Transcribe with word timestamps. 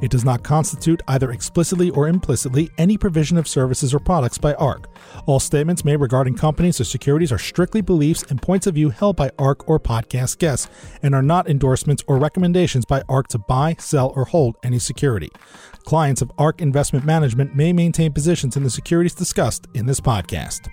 It 0.00 0.10
does 0.10 0.24
not 0.24 0.42
constitute, 0.42 1.02
either 1.08 1.30
explicitly 1.30 1.90
or 1.90 2.08
implicitly, 2.08 2.70
any 2.76 2.98
provision 2.98 3.38
of 3.38 3.48
services 3.48 3.94
or 3.94 3.98
products 3.98 4.38
by 4.38 4.54
ARK. 4.54 4.88
All 5.26 5.40
statements 5.40 5.84
made 5.84 5.96
regarding 5.96 6.34
companies 6.34 6.80
or 6.80 6.84
securities 6.84 7.32
are 7.32 7.38
strictly 7.38 7.80
beliefs 7.80 8.22
and 8.24 8.40
points 8.40 8.66
of 8.66 8.74
view 8.74 8.90
held 8.90 9.16
by 9.16 9.30
ARK 9.38 9.68
or 9.68 9.80
podcast 9.80 10.38
guests, 10.38 10.68
and 11.02 11.14
are 11.14 11.22
not 11.22 11.48
endorsements 11.48 12.04
or 12.06 12.18
recommendations 12.18 12.84
by 12.84 13.02
ARK 13.08 13.28
to 13.28 13.38
buy, 13.38 13.76
sell, 13.78 14.12
or 14.14 14.26
hold 14.26 14.56
any 14.62 14.78
security. 14.78 15.30
Clients 15.84 16.20
of 16.20 16.30
ARK 16.36 16.60
Investment 16.60 17.04
Management 17.04 17.54
may 17.54 17.72
maintain 17.72 18.12
positions 18.12 18.56
in 18.56 18.62
the 18.64 18.70
securities 18.70 19.14
discussed 19.14 19.66
in 19.74 19.86
this 19.86 20.00
podcast. 20.00 20.68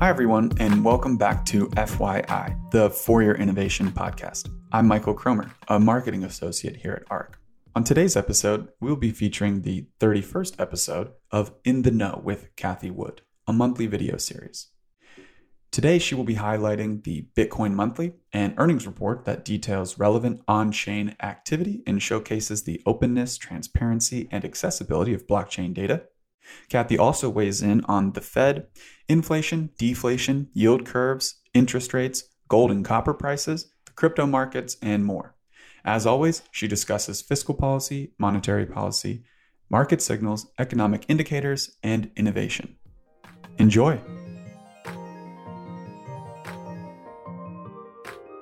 Hi, 0.00 0.10
everyone, 0.10 0.50
and 0.58 0.84
welcome 0.84 1.16
back 1.16 1.44
to 1.46 1.68
FYI, 1.68 2.70
the 2.72 2.90
For 2.90 3.22
Your 3.22 3.36
Innovation 3.36 3.92
Podcast. 3.92 4.50
I'm 4.74 4.88
Michael 4.88 5.14
Cromer, 5.14 5.52
a 5.68 5.78
marketing 5.78 6.24
associate 6.24 6.78
here 6.78 6.94
at 7.00 7.08
ARK. 7.08 7.38
On 7.76 7.84
today's 7.84 8.16
episode, 8.16 8.70
we'll 8.80 8.96
be 8.96 9.12
featuring 9.12 9.62
the 9.62 9.86
31st 10.00 10.56
episode 10.58 11.12
of 11.30 11.52
In 11.62 11.82
the 11.82 11.92
Know 11.92 12.20
with 12.24 12.48
Cathie 12.56 12.90
Wood, 12.90 13.22
a 13.46 13.52
monthly 13.52 13.86
video 13.86 14.16
series. 14.16 14.70
Today, 15.70 16.00
she 16.00 16.16
will 16.16 16.24
be 16.24 16.34
highlighting 16.34 17.04
the 17.04 17.28
Bitcoin 17.36 17.74
Monthly 17.74 18.14
and 18.32 18.52
earnings 18.56 18.84
report 18.84 19.24
that 19.26 19.44
details 19.44 19.96
relevant 19.96 20.42
on 20.48 20.72
chain 20.72 21.14
activity 21.22 21.84
and 21.86 22.02
showcases 22.02 22.64
the 22.64 22.82
openness, 22.84 23.38
transparency, 23.38 24.26
and 24.32 24.44
accessibility 24.44 25.14
of 25.14 25.28
blockchain 25.28 25.72
data. 25.72 26.06
Cathie 26.68 26.98
also 26.98 27.30
weighs 27.30 27.62
in 27.62 27.84
on 27.84 28.14
the 28.14 28.20
Fed, 28.20 28.66
inflation, 29.08 29.70
deflation, 29.78 30.48
yield 30.52 30.84
curves, 30.84 31.40
interest 31.54 31.94
rates, 31.94 32.24
gold 32.48 32.72
and 32.72 32.84
copper 32.84 33.14
prices, 33.14 33.70
crypto 33.94 34.26
markets, 34.26 34.76
and 34.82 35.04
more. 35.04 35.34
As 35.84 36.06
always, 36.06 36.42
she 36.50 36.66
discusses 36.66 37.20
fiscal 37.20 37.54
policy, 37.54 38.12
monetary 38.18 38.66
policy, 38.66 39.24
market 39.68 40.00
signals, 40.00 40.46
economic 40.58 41.04
indicators, 41.08 41.76
and 41.82 42.10
innovation. 42.16 42.76
Enjoy! 43.58 44.00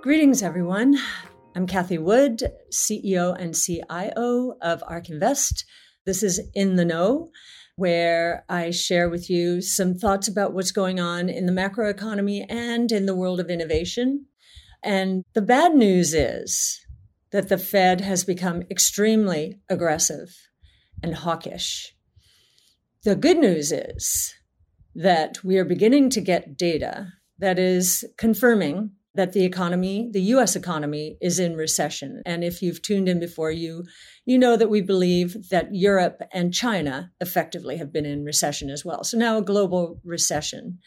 Greetings, 0.02 0.42
everyone. 0.42 0.96
I'm 1.54 1.66
Cathie 1.66 1.98
Wood, 1.98 2.42
CEO 2.72 3.36
and 3.38 3.54
CIO 3.54 4.56
of 4.60 4.82
ARK 4.86 5.10
Invest. 5.10 5.64
This 6.04 6.22
is 6.22 6.40
In 6.54 6.76
the 6.76 6.84
Know, 6.84 7.30
where 7.76 8.44
I 8.48 8.70
share 8.70 9.08
with 9.08 9.30
you 9.30 9.60
some 9.60 9.94
thoughts 9.94 10.26
about 10.26 10.54
what's 10.54 10.72
going 10.72 10.98
on 10.98 11.28
in 11.28 11.46
the 11.46 11.52
macroeconomy 11.52 12.46
and 12.48 12.90
in 12.90 13.06
the 13.06 13.14
world 13.14 13.38
of 13.38 13.48
innovation. 13.48 14.26
And 14.82 15.24
the 15.34 15.42
bad 15.42 15.74
news 15.74 16.14
is 16.14 16.80
that 17.30 17.48
the 17.48 17.58
Fed 17.58 18.00
has 18.00 18.24
become 18.24 18.62
extremely 18.70 19.60
aggressive 19.68 20.34
and 21.02 21.14
hawkish. 21.14 21.94
The 23.04 23.16
good 23.16 23.38
news 23.38 23.72
is 23.72 24.34
that 24.94 25.42
we 25.42 25.58
are 25.58 25.64
beginning 25.64 26.10
to 26.10 26.20
get 26.20 26.56
data 26.56 27.12
that 27.38 27.58
is 27.58 28.04
confirming 28.18 28.92
that 29.14 29.32
the 29.32 29.44
economy, 29.44 30.08
the 30.12 30.22
US 30.22 30.56
economy 30.56 31.16
is 31.20 31.38
in 31.38 31.54
recession. 31.54 32.22
And 32.24 32.42
if 32.42 32.62
you've 32.62 32.82
tuned 32.82 33.08
in 33.08 33.20
before 33.20 33.50
you 33.50 33.84
you 34.24 34.38
know 34.38 34.56
that 34.56 34.70
we 34.70 34.80
believe 34.80 35.48
that 35.50 35.74
Europe 35.74 36.22
and 36.32 36.54
China 36.54 37.10
effectively 37.20 37.76
have 37.76 37.92
been 37.92 38.06
in 38.06 38.24
recession 38.24 38.70
as 38.70 38.84
well. 38.84 39.02
So 39.04 39.18
now 39.18 39.38
a 39.38 39.42
global 39.42 40.00
recession. 40.04 40.78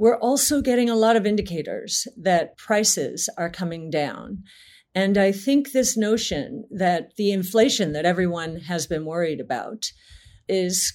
We're 0.00 0.16
also 0.16 0.62
getting 0.62 0.88
a 0.88 0.96
lot 0.96 1.16
of 1.16 1.26
indicators 1.26 2.08
that 2.16 2.56
prices 2.56 3.28
are 3.36 3.50
coming 3.50 3.90
down. 3.90 4.44
And 4.94 5.18
I 5.18 5.30
think 5.30 5.72
this 5.72 5.94
notion 5.94 6.64
that 6.70 7.16
the 7.16 7.32
inflation 7.32 7.92
that 7.92 8.06
everyone 8.06 8.60
has 8.60 8.86
been 8.86 9.04
worried 9.04 9.40
about 9.40 9.92
is 10.48 10.94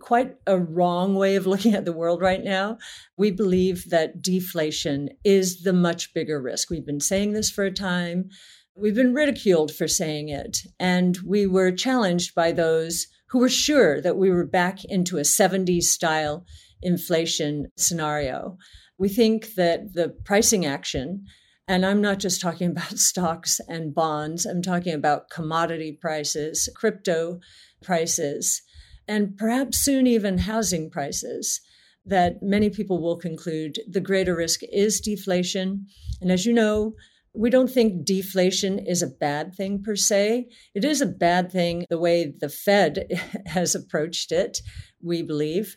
quite 0.00 0.36
a 0.46 0.58
wrong 0.58 1.16
way 1.16 1.36
of 1.36 1.46
looking 1.46 1.74
at 1.74 1.84
the 1.84 1.92
world 1.92 2.22
right 2.22 2.42
now. 2.42 2.78
We 3.18 3.30
believe 3.30 3.90
that 3.90 4.22
deflation 4.22 5.10
is 5.22 5.60
the 5.60 5.74
much 5.74 6.14
bigger 6.14 6.40
risk. 6.40 6.70
We've 6.70 6.86
been 6.86 6.98
saying 6.98 7.34
this 7.34 7.50
for 7.50 7.64
a 7.64 7.70
time. 7.70 8.30
We've 8.74 8.94
been 8.94 9.12
ridiculed 9.12 9.70
for 9.70 9.86
saying 9.86 10.30
it. 10.30 10.60
And 10.80 11.18
we 11.26 11.46
were 11.46 11.72
challenged 11.72 12.34
by 12.34 12.52
those 12.52 13.06
who 13.26 13.38
were 13.38 13.50
sure 13.50 14.00
that 14.00 14.16
we 14.16 14.30
were 14.30 14.46
back 14.46 14.82
into 14.86 15.18
a 15.18 15.22
70s 15.22 15.82
style 15.82 16.46
inflation 16.82 17.68
scenario. 17.76 18.56
We 18.98 19.08
think 19.08 19.54
that 19.54 19.94
the 19.94 20.10
pricing 20.24 20.64
action, 20.64 21.24
and 21.68 21.84
I'm 21.84 22.00
not 22.00 22.18
just 22.18 22.40
talking 22.40 22.70
about 22.72 22.98
stocks 22.98 23.60
and 23.68 23.94
bonds, 23.94 24.46
I'm 24.46 24.62
talking 24.62 24.94
about 24.94 25.30
commodity 25.30 25.98
prices, 26.00 26.68
crypto 26.74 27.40
prices, 27.82 28.62
and 29.08 29.36
perhaps 29.36 29.78
soon 29.78 30.06
even 30.06 30.38
housing 30.38 30.90
prices, 30.90 31.60
that 32.04 32.40
many 32.40 32.70
people 32.70 33.00
will 33.00 33.16
conclude 33.16 33.78
the 33.88 34.00
greater 34.00 34.34
risk 34.34 34.60
is 34.72 35.00
deflation. 35.00 35.86
And 36.20 36.30
as 36.30 36.46
you 36.46 36.52
know, 36.52 36.94
we 37.34 37.50
don't 37.50 37.70
think 37.70 38.04
deflation 38.04 38.78
is 38.78 39.02
a 39.02 39.08
bad 39.08 39.54
thing 39.54 39.82
per 39.82 39.96
se. 39.96 40.46
It 40.74 40.84
is 40.84 41.00
a 41.00 41.06
bad 41.06 41.52
thing 41.52 41.84
the 41.90 41.98
way 41.98 42.32
the 42.34 42.48
Fed 42.48 43.06
has 43.46 43.74
approached 43.74 44.32
it, 44.32 44.58
we 45.02 45.22
believe. 45.22 45.76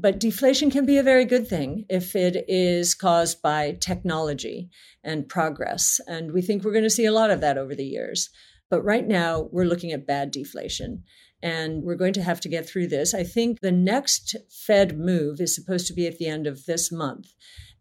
But 0.00 0.18
deflation 0.18 0.70
can 0.70 0.86
be 0.86 0.96
a 0.96 1.02
very 1.02 1.26
good 1.26 1.46
thing 1.46 1.84
if 1.90 2.16
it 2.16 2.44
is 2.48 2.94
caused 2.94 3.42
by 3.42 3.76
technology 3.80 4.70
and 5.04 5.28
progress. 5.28 6.00
And 6.06 6.32
we 6.32 6.40
think 6.40 6.64
we're 6.64 6.72
going 6.72 6.84
to 6.84 6.90
see 6.90 7.04
a 7.04 7.12
lot 7.12 7.30
of 7.30 7.42
that 7.42 7.58
over 7.58 7.74
the 7.74 7.84
years. 7.84 8.30
But 8.70 8.82
right 8.82 9.06
now, 9.06 9.48
we're 9.52 9.66
looking 9.66 9.92
at 9.92 10.06
bad 10.06 10.30
deflation. 10.30 11.02
And 11.42 11.82
we're 11.82 11.96
going 11.96 12.14
to 12.14 12.22
have 12.22 12.40
to 12.40 12.48
get 12.48 12.66
through 12.66 12.86
this. 12.88 13.12
I 13.12 13.24
think 13.24 13.60
the 13.60 13.72
next 13.72 14.36
Fed 14.50 14.98
move 14.98 15.38
is 15.38 15.54
supposed 15.54 15.86
to 15.88 15.94
be 15.94 16.06
at 16.06 16.16
the 16.16 16.28
end 16.28 16.46
of 16.46 16.64
this 16.64 16.90
month. 16.90 17.28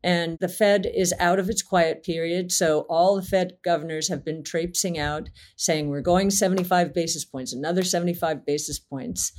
And 0.04 0.38
the 0.40 0.50
Fed 0.50 0.86
is 0.94 1.14
out 1.20 1.40
of 1.40 1.50
its 1.50 1.62
quiet 1.62 2.04
period. 2.04 2.52
So 2.52 2.86
all 2.90 3.16
the 3.16 3.22
Fed 3.22 3.58
governors 3.64 4.10
have 4.10 4.26
been 4.26 4.44
traipsing 4.44 4.98
out 4.98 5.30
saying, 5.56 5.88
we're 5.88 6.02
going 6.02 6.32
75 6.32 6.94
basis 6.94 7.24
points, 7.24 7.54
another 7.54 7.84
75 7.84 8.46
basis 8.46 8.80
points. 8.80 9.32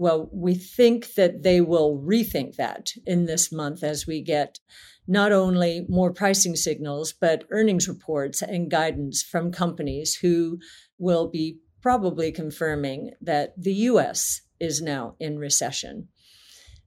Well, 0.00 0.30
we 0.32 0.54
think 0.54 1.12
that 1.16 1.42
they 1.42 1.60
will 1.60 2.02
rethink 2.02 2.56
that 2.56 2.92
in 3.04 3.26
this 3.26 3.52
month 3.52 3.84
as 3.84 4.06
we 4.06 4.22
get 4.22 4.58
not 5.06 5.30
only 5.30 5.84
more 5.90 6.10
pricing 6.10 6.56
signals, 6.56 7.12
but 7.12 7.44
earnings 7.50 7.86
reports 7.86 8.40
and 8.40 8.70
guidance 8.70 9.22
from 9.22 9.52
companies 9.52 10.14
who 10.22 10.56
will 10.98 11.28
be 11.28 11.58
probably 11.82 12.32
confirming 12.32 13.10
that 13.20 13.52
the 13.62 13.74
US 13.74 14.40
is 14.58 14.80
now 14.80 15.16
in 15.20 15.38
recession. 15.38 16.08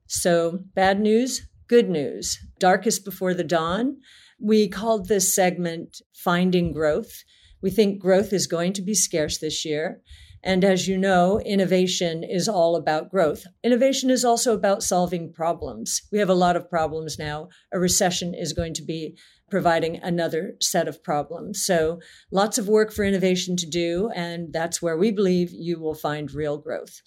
So, 0.08 0.58
bad 0.74 0.98
news, 0.98 1.48
good 1.68 1.88
news. 1.88 2.36
Darkest 2.58 3.04
before 3.04 3.32
the 3.32 3.44
dawn. 3.44 3.98
We 4.40 4.68
called 4.68 5.06
this 5.06 5.32
segment 5.32 6.02
Finding 6.12 6.72
Growth. 6.72 7.22
We 7.62 7.70
think 7.70 8.00
growth 8.00 8.32
is 8.32 8.48
going 8.48 8.72
to 8.72 8.82
be 8.82 8.94
scarce 8.94 9.38
this 9.38 9.64
year. 9.64 10.00
And 10.44 10.62
as 10.62 10.86
you 10.86 10.98
know, 10.98 11.40
innovation 11.40 12.22
is 12.22 12.48
all 12.48 12.76
about 12.76 13.10
growth. 13.10 13.44
Innovation 13.64 14.10
is 14.10 14.26
also 14.26 14.52
about 14.52 14.82
solving 14.82 15.32
problems. 15.32 16.02
We 16.12 16.18
have 16.18 16.28
a 16.28 16.34
lot 16.34 16.54
of 16.54 16.68
problems 16.68 17.18
now. 17.18 17.48
A 17.72 17.80
recession 17.80 18.34
is 18.34 18.52
going 18.52 18.74
to 18.74 18.82
be 18.82 19.16
providing 19.50 19.96
another 20.02 20.56
set 20.60 20.86
of 20.86 21.02
problems. 21.02 21.64
So 21.64 21.98
lots 22.30 22.58
of 22.58 22.68
work 22.68 22.92
for 22.92 23.04
innovation 23.04 23.56
to 23.56 23.66
do. 23.66 24.10
And 24.14 24.52
that's 24.52 24.82
where 24.82 24.98
we 24.98 25.10
believe 25.10 25.50
you 25.50 25.80
will 25.80 25.94
find 25.94 26.30
real 26.30 26.58
growth. 26.58 27.00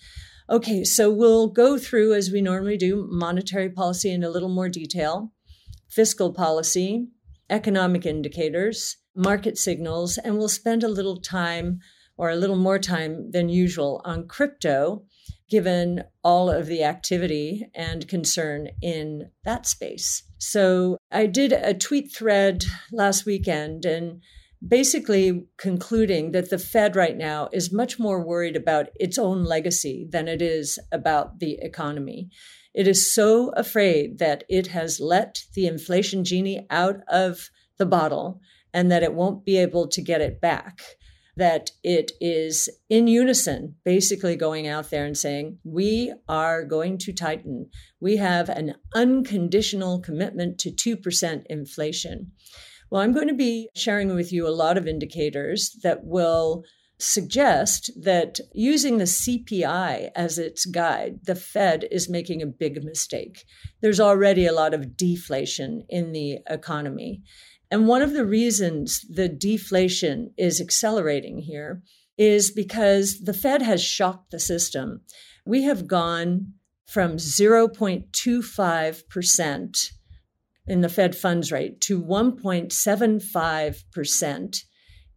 Okay, 0.49 0.83
so 0.83 1.11
we'll 1.11 1.47
go 1.47 1.77
through, 1.77 2.15
as 2.15 2.31
we 2.31 2.41
normally 2.41 2.77
do, 2.77 3.07
monetary 3.11 3.69
policy 3.69 4.11
in 4.11 4.23
a 4.23 4.29
little 4.29 4.49
more 4.49 4.69
detail, 4.69 5.31
fiscal 5.89 6.33
policy, 6.33 7.09
economic 7.49 8.05
indicators, 8.05 8.97
market 9.13 9.57
signals, 9.57 10.17
and 10.17 10.37
we'll 10.37 10.49
spend 10.49 10.83
a 10.83 10.87
little 10.87 11.19
time 11.19 11.79
or 12.17 12.29
a 12.29 12.35
little 12.35 12.55
more 12.55 12.79
time 12.79 13.31
than 13.31 13.49
usual 13.49 14.01
on 14.03 14.27
crypto, 14.27 15.03
given 15.49 16.03
all 16.23 16.49
of 16.49 16.65
the 16.67 16.83
activity 16.83 17.69
and 17.73 18.07
concern 18.07 18.69
in 18.81 19.29
that 19.45 19.65
space. 19.65 20.23
So 20.37 20.97
I 21.11 21.25
did 21.25 21.53
a 21.53 21.73
tweet 21.73 22.13
thread 22.13 22.65
last 22.91 23.25
weekend 23.25 23.85
and 23.85 24.21
basically 24.65 25.45
concluding 25.57 26.31
that 26.31 26.49
the 26.49 26.57
Fed 26.57 26.95
right 26.95 27.15
now 27.15 27.47
is 27.53 27.71
much 27.71 27.99
more 27.99 28.25
worried 28.25 28.55
about 28.55 28.87
its 28.95 29.17
own 29.17 29.43
legacy 29.43 30.07
than 30.09 30.27
it 30.27 30.41
is 30.41 30.79
about 30.91 31.39
the 31.39 31.59
economy. 31.61 32.29
It 32.73 32.87
is 32.87 33.13
so 33.13 33.49
afraid 33.51 34.19
that 34.19 34.43
it 34.49 34.67
has 34.67 34.99
let 34.99 35.39
the 35.53 35.67
inflation 35.67 36.23
genie 36.23 36.65
out 36.69 36.97
of 37.07 37.49
the 37.77 37.85
bottle 37.85 38.41
and 38.73 38.91
that 38.91 39.03
it 39.03 39.13
won't 39.13 39.45
be 39.45 39.57
able 39.57 39.87
to 39.87 40.01
get 40.01 40.21
it 40.21 40.41
back. 40.41 40.81
That 41.37 41.71
it 41.83 42.11
is 42.19 42.67
in 42.89 43.07
unison, 43.07 43.75
basically 43.85 44.35
going 44.35 44.67
out 44.67 44.89
there 44.89 45.05
and 45.05 45.17
saying, 45.17 45.59
We 45.63 46.13
are 46.27 46.65
going 46.65 46.97
to 46.99 47.13
tighten. 47.13 47.69
We 47.99 48.17
have 48.17 48.49
an 48.49 48.75
unconditional 48.93 50.01
commitment 50.01 50.57
to 50.59 50.71
2% 50.71 51.43
inflation. 51.47 52.31
Well, 52.89 53.01
I'm 53.01 53.13
going 53.13 53.27
to 53.27 53.33
be 53.33 53.69
sharing 53.75 54.15
with 54.15 54.31
you 54.31 54.47
a 54.47 54.49
lot 54.49 54.77
of 54.77 54.87
indicators 54.87 55.77
that 55.83 56.03
will 56.03 56.63
suggest 56.99 57.91
that 58.01 58.39
using 58.53 58.97
the 58.97 59.03
CPI 59.03 60.09
as 60.15 60.39
its 60.39 60.65
guide, 60.65 61.19
the 61.25 61.35
Fed 61.35 61.85
is 61.91 62.09
making 62.09 62.41
a 62.41 62.47
big 62.47 62.83
mistake. 62.83 63.45
There's 63.81 63.99
already 63.99 64.47
a 64.47 64.53
lot 64.53 64.73
of 64.73 64.97
deflation 64.97 65.85
in 65.89 66.11
the 66.11 66.39
economy. 66.49 67.21
And 67.69 67.85
one 67.87 68.01
of 68.01 68.13
the 68.13 68.25
reasons 68.25 69.01
the 69.09 69.27
deflation 69.27 70.33
is 70.37 70.61
accelerating 70.61 71.39
here 71.39 71.81
is 72.17 72.49
because 72.51 73.19
the 73.19 73.33
Fed 73.33 73.61
has 73.61 73.83
shocked 73.83 74.31
the 74.31 74.39
system. 74.39 75.01
We 75.45 75.63
have 75.63 75.85
gone 75.87 76.53
from 76.85 77.17
0.25% 77.17 79.91
in 80.65 80.81
the 80.81 80.89
Fed 80.89 81.15
funds 81.15 81.51
rate 81.51 81.79
to 81.81 82.01
1.75% 82.01 84.57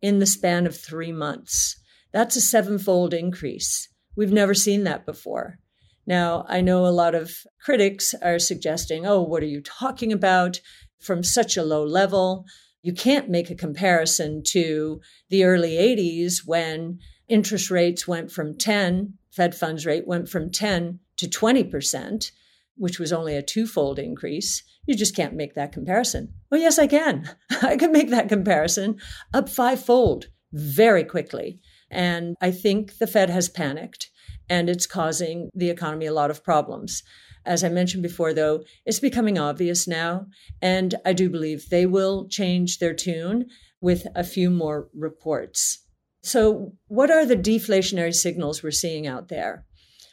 in 0.03 0.19
the 0.19 0.27
span 0.27 0.67
of 0.67 0.77
three 0.77 1.13
months. 1.13 1.81
That's 2.13 2.37
a 2.37 2.41
sevenfold 2.41 3.15
increase. 3.15 3.89
We've 4.17 4.33
never 4.33 4.55
seen 4.55 4.83
that 4.85 5.07
before. 5.07 5.59
Now, 6.07 6.45
I 6.49 6.61
know 6.61 6.87
a 6.87 6.89
lot 6.89 7.15
of 7.15 7.33
critics 7.63 8.15
are 8.21 8.39
suggesting, 8.39 9.07
oh, 9.07 9.23
what 9.23 9.43
are 9.43 9.47
you 9.47 9.63
talking 9.63 10.13
about 10.13 10.61
from 11.01 11.23
such 11.23 11.57
a 11.57 11.65
low 11.65 11.85
level? 11.85 12.45
You 12.83 12.93
can't 12.93 13.29
make 13.29 13.51
a 13.51 13.55
comparison 13.55 14.43
to 14.49 15.01
the 15.29 15.45
early 15.45 15.73
80s 15.73 16.47
when 16.47 16.99
interest 17.29 17.71
rates 17.71 18.09
went 18.09 18.31
from 18.31 18.57
10, 18.57 19.15
Fed 19.31 19.55
funds 19.55 19.87
rate 19.87 20.07
went 20.07 20.29
from 20.29 20.51
10 20.51 20.99
to 21.19 21.29
20%, 21.29 22.31
which 22.77 22.99
was 22.99 23.13
only 23.13 23.37
a 23.37 23.43
twofold 23.43 23.99
increase. 23.99 24.63
You 24.87 24.95
just 24.95 25.15
can't 25.15 25.35
make 25.35 25.55
that 25.55 25.73
comparison. 25.73 26.33
Well, 26.51 26.61
yes, 26.61 26.79
I 26.79 26.87
can. 26.87 27.31
I 27.63 27.77
can 27.77 27.93
make 27.93 28.11
that 28.11 28.29
comparison 28.29 28.99
up 29.33 29.49
fivefold 29.49 30.29
very 30.53 31.05
quickly. 31.05 31.61
And 31.91 32.37
I 32.41 32.51
think 32.51 32.99
the 32.99 33.07
Fed 33.07 33.31
has 33.31 33.49
panicked 33.49 34.11
and 34.49 34.69
it's 34.69 34.87
causing 34.87 35.49
the 35.55 35.71
economy 35.71 36.07
a 36.07 36.13
lot 36.13 36.31
of 36.31 36.43
problems. 36.43 37.03
As 37.51 37.65
I 37.65 37.69
mentioned 37.69 38.05
before, 38.05 38.33
though, 38.33 38.63
it's 38.87 39.01
becoming 39.01 39.37
obvious 39.37 39.89
now. 39.89 40.27
And 40.63 40.95
I 41.05 41.13
do 41.13 41.29
believe 41.29 41.69
they 41.69 41.85
will 41.85 42.29
change 42.29 42.79
their 42.79 42.95
tune 42.95 43.47
with 43.81 44.07
a 44.15 44.23
few 44.23 44.51
more 44.51 44.89
reports. 44.95 45.85
So, 46.23 46.75
what 46.87 47.11
are 47.11 47.27
the 47.27 47.35
deflationary 47.35 48.15
signals 48.15 48.63
we're 48.63 48.71
seeing 48.71 49.09
out 49.09 49.31
there? 49.31 49.65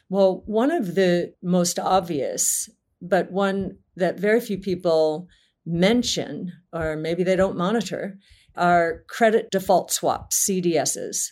Well, 0.08 0.42
one 0.46 0.72
of 0.72 0.96
the 0.96 1.32
most 1.40 1.78
obvious, 1.78 2.68
but 3.00 3.30
one 3.30 3.78
that 3.94 4.18
very 4.18 4.40
few 4.40 4.58
people 4.58 5.28
mention, 5.64 6.52
or 6.72 6.96
maybe 6.96 7.22
they 7.22 7.36
don't 7.36 7.56
monitor, 7.56 8.18
are 8.56 9.04
credit 9.06 9.52
default 9.52 9.92
swaps, 9.92 10.44
CDSs. 10.44 11.28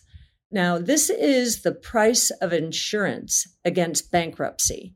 Now, 0.52 0.78
this 0.78 1.10
is 1.10 1.62
the 1.62 1.74
price 1.74 2.30
of 2.40 2.52
insurance 2.52 3.44
against 3.64 4.12
bankruptcy. 4.12 4.94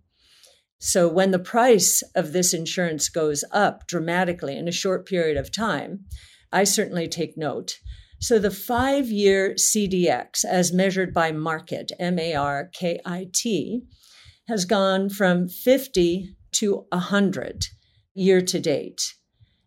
So, 0.83 1.07
when 1.07 1.31
the 1.31 1.39
price 1.39 2.03
of 2.15 2.33
this 2.33 2.55
insurance 2.55 3.11
goes 3.11 3.45
up 3.53 3.87
dramatically 3.87 4.57
in 4.57 4.67
a 4.67 4.73
short 4.73 5.07
period 5.07 5.37
of 5.37 5.53
time, 5.53 6.07
I 6.51 6.65
certainly 6.65 7.07
take 7.07 7.37
note. 7.37 7.79
So, 8.19 8.39
the 8.39 8.51
five 8.51 9.11
year 9.11 9.55
CDX, 9.57 10.43
as 10.43 10.73
measured 10.73 11.13
by 11.13 11.33
Markit, 11.33 11.91
M 11.99 12.19
A 12.19 12.35
R 12.35 12.71
K 12.73 12.99
I 13.05 13.27
T, 13.31 13.83
has 14.49 14.65
gone 14.65 15.11
from 15.11 15.49
50 15.49 16.35
to 16.53 16.87
100 16.89 17.67
year 18.15 18.41
to 18.41 18.59
date. 18.59 19.03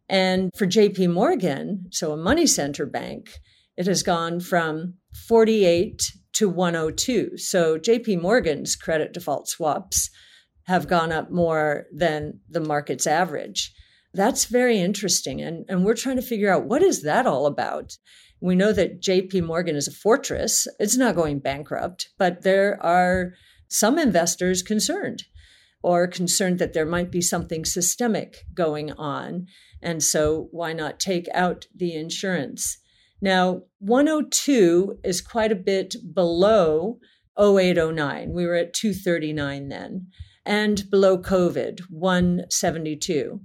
And 0.09 0.49
for 0.57 0.65
JP 0.65 1.13
Morgan, 1.13 1.85
so 1.91 2.11
a 2.11 2.17
money 2.17 2.47
center 2.47 2.87
bank, 2.87 3.29
it 3.77 3.85
has 3.85 4.01
gone 4.01 4.39
from 4.39 4.95
48 5.27 6.01
to 6.33 6.49
102. 6.49 7.37
So 7.37 7.77
JP 7.77 8.19
Morgan's 8.19 8.75
credit 8.75 9.13
default 9.13 9.47
swaps 9.47 10.09
have 10.65 10.87
gone 10.87 11.11
up 11.11 11.31
more 11.31 11.85
than 11.93 12.39
the 12.49 12.59
market's 12.59 13.07
average. 13.07 13.73
That's 14.13 14.45
very 14.45 14.79
interesting. 14.79 15.41
And, 15.41 15.65
and 15.67 15.83
we're 15.83 15.95
trying 15.95 16.17
to 16.17 16.21
figure 16.21 16.51
out 16.51 16.65
what 16.65 16.83
is 16.83 17.03
that 17.03 17.25
all 17.25 17.45
about? 17.45 17.93
We 18.39 18.55
know 18.55 18.73
that 18.73 19.01
JP 19.01 19.45
Morgan 19.45 19.75
is 19.75 19.87
a 19.87 19.91
fortress. 19.91 20.67
It's 20.79 20.97
not 20.97 21.15
going 21.15 21.39
bankrupt, 21.39 22.09
but 22.17 22.43
there 22.43 22.81
are 22.83 23.33
some 23.69 23.97
investors 23.97 24.61
concerned 24.61 25.23
or 25.81 26.07
concerned 26.07 26.59
that 26.59 26.73
there 26.73 26.85
might 26.85 27.11
be 27.11 27.21
something 27.21 27.65
systemic 27.65 28.37
going 28.53 28.91
on. 28.93 29.47
And 29.81 30.01
so 30.03 30.47
why 30.51 30.73
not 30.73 30.99
take 30.99 31.27
out 31.33 31.67
the 31.75 31.95
insurance? 31.95 32.77
Now, 33.21 33.63
102 33.79 34.99
is 35.03 35.21
quite 35.21 35.51
a 35.51 35.55
bit 35.55 35.95
below 36.13 36.99
0809. 37.39 38.33
We 38.33 38.45
were 38.45 38.55
at 38.55 38.73
239 38.73 39.69
then, 39.69 40.07
and 40.45 40.89
below 40.89 41.17
COVID, 41.17 41.81
172. 41.89 43.39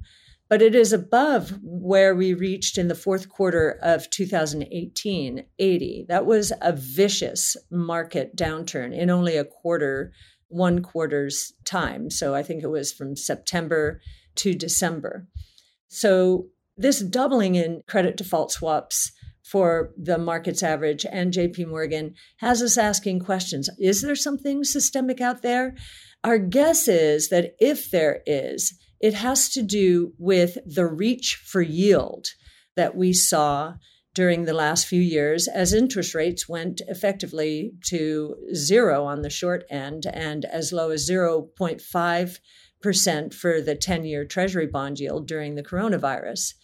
But 0.49 0.63
it 0.63 0.75
is 0.75 0.93
above 0.93 1.59
where 1.63 2.15
we 2.15 2.33
reached 2.33 2.79
in 2.79 2.89
the 2.89 2.95
fourth 2.95 3.29
quarter 3.29 3.79
of 3.83 4.09
2018, 4.09 5.45
80. 5.59 6.07
That 6.09 6.25
was 6.25 6.53
a 6.63 6.73
vicious 6.73 7.55
market 7.71 8.35
downturn 8.35 8.97
in 8.97 9.11
only 9.11 9.37
a 9.37 9.45
quarter 9.45 10.13
one 10.49 10.83
quarter's 10.83 11.53
time. 11.67 12.09
So 12.11 12.35
I 12.35 12.43
think 12.43 12.63
it 12.63 12.71
was 12.71 12.93
from 12.93 13.15
September 13.15 14.01
to 14.37 14.55
December. 14.55 15.27
So 15.89 16.47
this 16.77 17.01
doubling 17.01 17.55
in 17.55 17.83
credit 17.87 18.17
default 18.17 18.53
swaps 18.53 19.13
for 19.45 19.93
the 19.97 20.19
market's 20.19 20.63
average 20.63 21.07
and 21.11 21.33
JP 21.33 21.69
Morgan 21.69 22.15
has 22.39 22.63
us 22.63 22.77
asking 22.77 23.21
questions. 23.21 23.69
Is 23.79 24.03
there 24.03 24.17
something 24.17 24.65
systemic 24.65 25.21
out 25.21 25.43
there? 25.43 25.75
Our 26.25 26.39
guess 26.39 26.89
is 26.89 27.29
that 27.29 27.55
if 27.61 27.91
there 27.91 28.23
is, 28.27 28.75
it 29.01 29.15
has 29.15 29.49
to 29.51 29.63
do 29.63 30.13
with 30.19 30.59
the 30.67 30.87
reach 30.87 31.37
for 31.37 31.63
yield 31.63 32.27
that 32.77 32.97
we 32.97 33.13
saw 33.13 33.75
during 34.15 34.45
the 34.45 34.55
last 34.55 34.87
few 34.87 35.01
years 35.01 35.47
as 35.47 35.73
interest 35.73 36.15
rates 36.15 36.49
went 36.49 36.81
effectively 36.89 37.73
to 37.85 38.35
zero 38.53 39.05
on 39.05 39.23
the 39.23 39.31
short 39.31 39.65
end 39.71 40.07
and 40.13 40.45
as 40.45 40.73
low 40.73 40.91
as 40.91 41.09
0.5% 41.09 43.35
for 43.35 43.61
the 43.61 43.77
10 43.77 44.05
year 44.05 44.25
Treasury 44.25 44.67
bond 44.67 44.99
yield 44.99 45.29
during 45.29 45.55
the 45.55 45.63
coronavirus. 45.63 46.55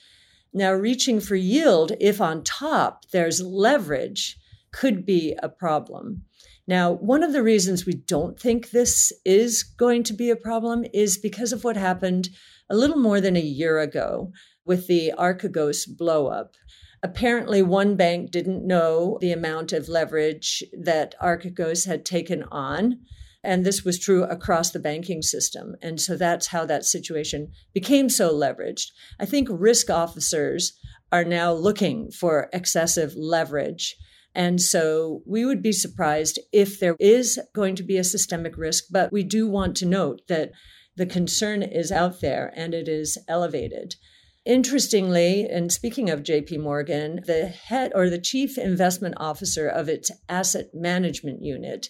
Now, 0.53 0.73
reaching 0.73 1.21
for 1.21 1.37
yield, 1.37 1.93
if 2.01 2.21
on 2.21 2.43
top 2.43 3.05
there's 3.13 3.41
leverage, 3.41 4.37
could 4.73 5.07
be 5.07 5.37
a 5.41 5.49
problem. 5.49 6.25
Now, 6.67 6.93
one 6.93 7.23
of 7.23 7.33
the 7.33 7.43
reasons 7.43 7.85
we 7.85 7.93
don't 7.93 8.41
think 8.41 8.71
this 8.71 9.13
is 9.25 9.63
going 9.63 10.03
to 10.05 10.15
be 10.15 10.31
a 10.31 10.37
problem 10.37 10.85
is 10.95 11.19
because 11.19 11.53
of 11.53 11.63
what 11.63 11.77
happened 11.77 12.31
a 12.71 12.77
little 12.77 12.97
more 12.97 13.21
than 13.21 13.37
a 13.37 13.41
year 13.41 13.81
ago 13.81 14.33
with 14.65 14.87
the 14.87 15.13
Archegos 15.19 15.87
blowup. 15.87 16.55
Apparently, 17.03 17.61
one 17.61 17.97
bank 17.97 18.31
didn't 18.31 18.67
know 18.67 19.19
the 19.21 19.33
amount 19.33 19.75
of 19.75 19.91
leverage 19.91 20.65
that 20.73 21.15
Archegos 21.21 21.87
had 21.87 22.07
taken 22.07 22.45
on. 22.45 23.01
And 23.43 23.63
this 23.63 23.85
was 23.85 23.99
true 23.99 24.25
across 24.25 24.71
the 24.71 24.79
banking 24.79 25.21
system. 25.21 25.77
And 25.83 26.01
so 26.01 26.17
that's 26.17 26.47
how 26.47 26.65
that 26.65 26.87
situation 26.87 27.53
became 27.75 28.09
so 28.09 28.33
leveraged. 28.33 28.87
I 29.21 29.27
think 29.27 29.49
risk 29.51 29.91
officers 29.91 30.73
are 31.13 31.25
now 31.25 31.53
looking 31.53 32.11
for 32.11 32.49
excessive 32.55 33.15
leverage. 33.15 33.97
And 34.35 34.61
so 34.61 35.23
we 35.27 35.45
would 35.45 35.63
be 35.63 35.73
surprised 35.73 36.39
if 36.53 36.81
there 36.81 36.97
is 36.99 37.39
going 37.55 37.77
to 37.77 37.83
be 37.83 37.97
a 37.97 38.05
systemic 38.05 38.57
risk, 38.57 38.85
but 38.91 39.13
we 39.13 39.23
do 39.23 39.49
want 39.49 39.77
to 39.77 39.87
note 39.87 40.23
that 40.29 40.51
the 40.97 41.07
concern 41.07 41.63
is 41.63 41.93
out 41.93 42.21
there 42.21 42.53
and 42.57 42.75
it 42.75 42.89
is 42.89 43.19
elevated. 43.29 43.95
Interestingly, 44.45 45.47
and 45.49 45.73
speaking 45.73 46.11
of 46.11 46.23
JP 46.23 46.61
Morgan, 46.61 47.21
the 47.27 47.47
head 47.47 47.93
or 47.95 48.11
the 48.11 48.21
chief 48.21 48.59
investment 48.59 49.15
officer 49.17 49.69
of 49.69 49.89
its 49.89 50.11
asset 50.29 50.67
management 50.75 51.43
unit, 51.43 51.89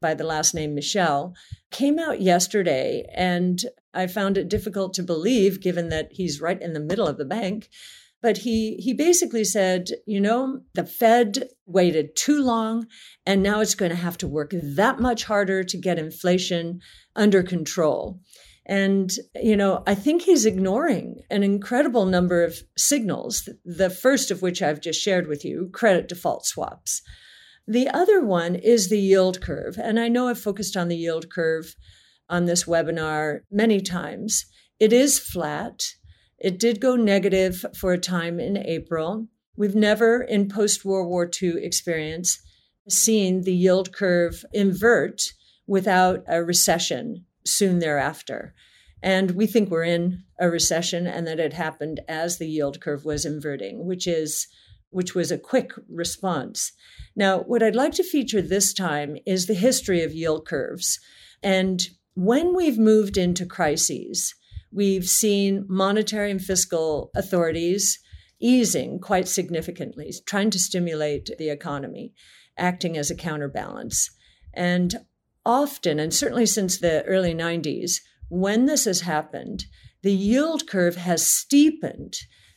by 0.00 0.12
the 0.12 0.24
last 0.24 0.54
name 0.54 0.74
Michele, 0.74 1.34
came 1.70 1.98
out 1.98 2.20
yesterday, 2.20 3.06
and 3.14 3.64
I 3.94 4.06
found 4.06 4.36
it 4.36 4.50
difficult 4.50 4.92
to 4.94 5.02
believe, 5.02 5.62
given 5.62 5.88
that 5.88 6.08
he's 6.10 6.42
right 6.42 6.60
in 6.60 6.74
the 6.74 6.80
middle 6.80 7.06
of 7.06 7.16
the 7.16 7.24
bank. 7.24 7.70
But 8.24 8.38
he 8.38 8.76
he 8.76 8.94
basically 8.94 9.44
said, 9.44 9.90
you 10.06 10.18
know, 10.18 10.62
the 10.72 10.86
Fed 10.86 11.50
waited 11.66 12.16
too 12.16 12.42
long 12.42 12.86
and 13.26 13.42
now 13.42 13.60
it's 13.60 13.74
going 13.74 13.90
to 13.90 14.06
have 14.06 14.16
to 14.16 14.26
work 14.26 14.54
that 14.54 14.98
much 14.98 15.24
harder 15.24 15.62
to 15.62 15.76
get 15.76 15.98
inflation 15.98 16.80
under 17.14 17.42
control. 17.42 18.20
And, 18.64 19.12
you 19.34 19.54
know, 19.54 19.82
I 19.86 19.94
think 19.94 20.22
he's 20.22 20.46
ignoring 20.46 21.20
an 21.28 21.42
incredible 21.42 22.06
number 22.06 22.42
of 22.42 22.56
signals, 22.78 23.46
the 23.62 23.90
first 23.90 24.30
of 24.30 24.40
which 24.40 24.62
I've 24.62 24.80
just 24.80 25.02
shared 25.02 25.26
with 25.26 25.44
you 25.44 25.68
credit 25.74 26.08
default 26.08 26.46
swaps. 26.46 27.02
The 27.68 27.88
other 27.88 28.24
one 28.24 28.54
is 28.54 28.88
the 28.88 28.98
yield 28.98 29.42
curve. 29.42 29.76
And 29.76 30.00
I 30.00 30.08
know 30.08 30.28
I've 30.28 30.40
focused 30.40 30.78
on 30.78 30.88
the 30.88 30.96
yield 30.96 31.28
curve 31.28 31.74
on 32.30 32.46
this 32.46 32.64
webinar 32.64 33.40
many 33.50 33.82
times. 33.82 34.46
It 34.80 34.94
is 34.94 35.18
flat. 35.18 35.82
It 36.38 36.58
did 36.58 36.80
go 36.80 36.96
negative 36.96 37.64
for 37.78 37.92
a 37.92 37.98
time 37.98 38.40
in 38.40 38.56
April. 38.56 39.28
We've 39.56 39.74
never, 39.74 40.20
in 40.20 40.48
post 40.48 40.84
World 40.84 41.08
War 41.08 41.30
II 41.42 41.64
experience, 41.64 42.40
seen 42.88 43.42
the 43.42 43.54
yield 43.54 43.92
curve 43.92 44.44
invert 44.52 45.32
without 45.66 46.24
a 46.28 46.42
recession 46.44 47.24
soon 47.46 47.78
thereafter. 47.78 48.54
And 49.02 49.32
we 49.32 49.46
think 49.46 49.70
we're 49.70 49.84
in 49.84 50.24
a 50.40 50.48
recession 50.48 51.06
and 51.06 51.26
that 51.26 51.38
it 51.38 51.52
happened 51.52 52.00
as 52.08 52.38
the 52.38 52.48
yield 52.48 52.80
curve 52.80 53.04
was 53.04 53.24
inverting, 53.24 53.86
which 53.86 54.06
is 54.06 54.48
which 54.90 55.12
was 55.12 55.32
a 55.32 55.38
quick 55.38 55.72
response. 55.88 56.70
Now, 57.16 57.40
what 57.40 57.64
I'd 57.64 57.74
like 57.74 57.94
to 57.94 58.04
feature 58.04 58.40
this 58.40 58.72
time 58.72 59.16
is 59.26 59.46
the 59.46 59.54
history 59.54 60.04
of 60.04 60.14
yield 60.14 60.46
curves. 60.46 61.00
And 61.42 61.82
when 62.14 62.54
we've 62.54 62.78
moved 62.78 63.18
into 63.18 63.44
crises, 63.44 64.36
we've 64.74 65.08
seen 65.08 65.64
monetary 65.68 66.30
and 66.30 66.40
fiscal 66.40 67.10
authorities 67.14 67.98
easing 68.40 68.98
quite 68.98 69.28
significantly, 69.28 70.12
trying 70.26 70.50
to 70.50 70.58
stimulate 70.58 71.30
the 71.38 71.48
economy, 71.48 72.12
acting 72.58 72.96
as 72.96 73.10
a 73.10 73.14
counterbalance. 73.14 74.10
And 74.52 74.94
often, 75.46 75.98
and 75.98 76.12
certainly 76.12 76.46
since 76.46 76.78
the 76.78 77.04
early 77.04 77.34
90s, 77.34 77.94
when 78.28 78.66
this 78.66 78.84
has 78.84 79.02
happened, 79.02 79.64
the 80.02 80.12
yield 80.12 80.66
curve 80.66 80.96
has 80.96 81.26
steepened 81.26 82.14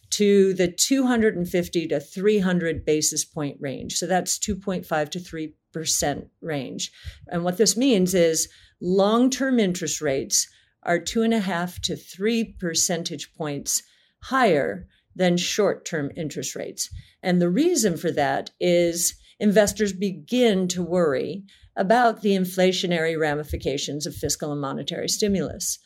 to 0.09 0.53
the 0.53 0.71
250 0.71 1.87
to 1.87 1.99
300 1.99 2.85
basis 2.85 3.25
point 3.25 3.57
range. 3.59 3.93
So 3.93 4.07
that's 4.07 4.39
2.5 4.39 5.09
to 5.11 5.19
3% 5.19 6.29
range. 6.41 6.91
And 7.27 7.43
what 7.43 7.57
this 7.57 7.77
means 7.77 8.13
is 8.13 8.49
long 8.81 9.29
term 9.29 9.59
interest 9.59 10.01
rates 10.01 10.47
are 10.87 10.99
two 10.99 11.21
and 11.21 11.33
a 11.33 11.39
half 11.39 11.79
to 11.81 11.95
three 11.95 12.43
percentage 12.43 13.33
points 13.35 13.83
higher 14.23 14.87
than 15.15 15.37
short 15.37 15.85
term 15.85 16.11
interest 16.15 16.55
rates. 16.55 16.89
And 17.21 17.41
the 17.41 17.49
reason 17.49 17.97
for 17.97 18.11
that 18.11 18.51
is 18.59 19.15
investors 19.39 19.93
begin 19.93 20.67
to 20.69 20.81
worry 20.81 21.43
about 21.75 22.21
the 22.21 22.35
inflationary 22.35 23.19
ramifications 23.19 24.05
of 24.05 24.15
fiscal 24.15 24.51
and 24.51 24.61
monetary 24.61 25.09
stimulus. 25.09 25.77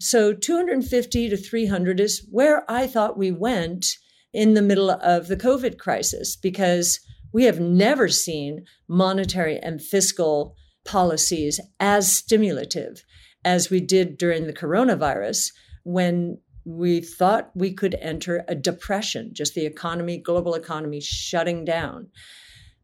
So 0.00 0.32
250 0.32 1.30
to 1.30 1.36
300 1.36 2.00
is 2.00 2.26
where 2.30 2.70
I 2.70 2.86
thought 2.86 3.18
we 3.18 3.30
went 3.30 3.86
in 4.32 4.54
the 4.54 4.62
middle 4.62 4.90
of 4.90 5.28
the 5.28 5.36
COVID 5.36 5.78
crisis 5.78 6.36
because 6.36 7.00
we 7.32 7.44
have 7.44 7.60
never 7.60 8.08
seen 8.08 8.64
monetary 8.88 9.58
and 9.58 9.80
fiscal 9.80 10.54
policies 10.84 11.60
as 11.80 12.12
stimulative 12.12 13.02
as 13.46 13.70
we 13.70 13.80
did 13.80 14.18
during 14.18 14.46
the 14.46 14.52
coronavirus 14.52 15.52
when 15.84 16.36
we 16.64 17.00
thought 17.00 17.52
we 17.54 17.72
could 17.72 17.94
enter 18.00 18.44
a 18.48 18.56
depression, 18.56 19.30
just 19.32 19.54
the 19.54 19.64
economy, 19.64 20.18
global 20.18 20.54
economy 20.54 21.00
shutting 21.00 21.64
down. 21.64 22.08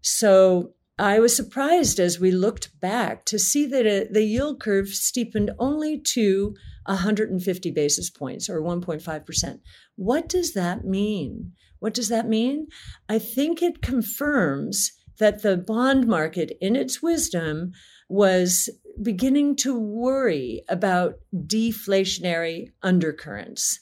So 0.02 0.74
I 1.00 1.18
was 1.18 1.34
surprised 1.34 1.98
as 1.98 2.20
we 2.20 2.30
looked 2.30 2.78
back 2.80 3.24
to 3.24 3.40
see 3.40 3.66
that 3.66 3.86
it, 3.86 4.12
the 4.12 4.22
yield 4.22 4.60
curve 4.60 4.88
steepened 4.88 5.50
only 5.58 5.98
to 6.12 6.54
150 6.86 7.70
basis 7.72 8.08
points 8.08 8.48
or 8.48 8.62
1.5%. 8.62 9.58
What 9.96 10.28
does 10.28 10.52
that 10.54 10.84
mean? 10.84 11.52
What 11.80 11.92
does 11.92 12.08
that 12.08 12.28
mean? 12.28 12.68
I 13.08 13.18
think 13.18 13.62
it 13.62 13.82
confirms 13.82 14.92
that 15.18 15.42
the 15.42 15.56
bond 15.56 16.06
market, 16.06 16.56
in 16.60 16.76
its 16.76 17.02
wisdom, 17.02 17.72
was 18.08 18.68
beginning 19.02 19.56
to 19.56 19.78
worry 19.78 20.62
about 20.68 21.14
deflationary 21.34 22.66
undercurrents. 22.82 23.78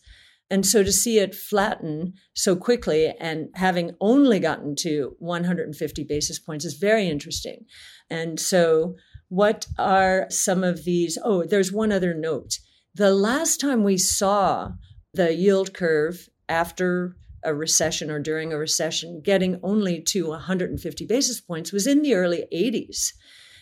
And 0.50 0.66
so 0.66 0.82
to 0.82 0.92
see 0.92 1.18
it 1.18 1.34
flatten 1.34 2.14
so 2.34 2.56
quickly 2.56 3.14
and 3.20 3.48
having 3.54 3.92
only 4.00 4.40
gotten 4.40 4.74
to 4.80 5.14
150 5.20 6.04
basis 6.04 6.38
points 6.40 6.64
is 6.64 6.74
very 6.74 7.08
interesting. 7.08 7.66
And 8.10 8.40
so, 8.40 8.96
what 9.28 9.66
are 9.78 10.26
some 10.28 10.64
of 10.64 10.84
these? 10.84 11.16
Oh, 11.22 11.44
there's 11.44 11.70
one 11.70 11.92
other 11.92 12.14
note. 12.14 12.54
The 12.96 13.14
last 13.14 13.60
time 13.60 13.84
we 13.84 13.96
saw 13.96 14.72
the 15.14 15.32
yield 15.32 15.72
curve 15.72 16.28
after 16.48 17.14
a 17.44 17.54
recession 17.54 18.10
or 18.10 18.18
during 18.18 18.52
a 18.52 18.58
recession 18.58 19.22
getting 19.24 19.60
only 19.62 20.02
to 20.08 20.28
150 20.30 21.06
basis 21.06 21.40
points 21.40 21.72
was 21.72 21.86
in 21.86 22.02
the 22.02 22.14
early 22.14 22.44
80s. 22.52 23.12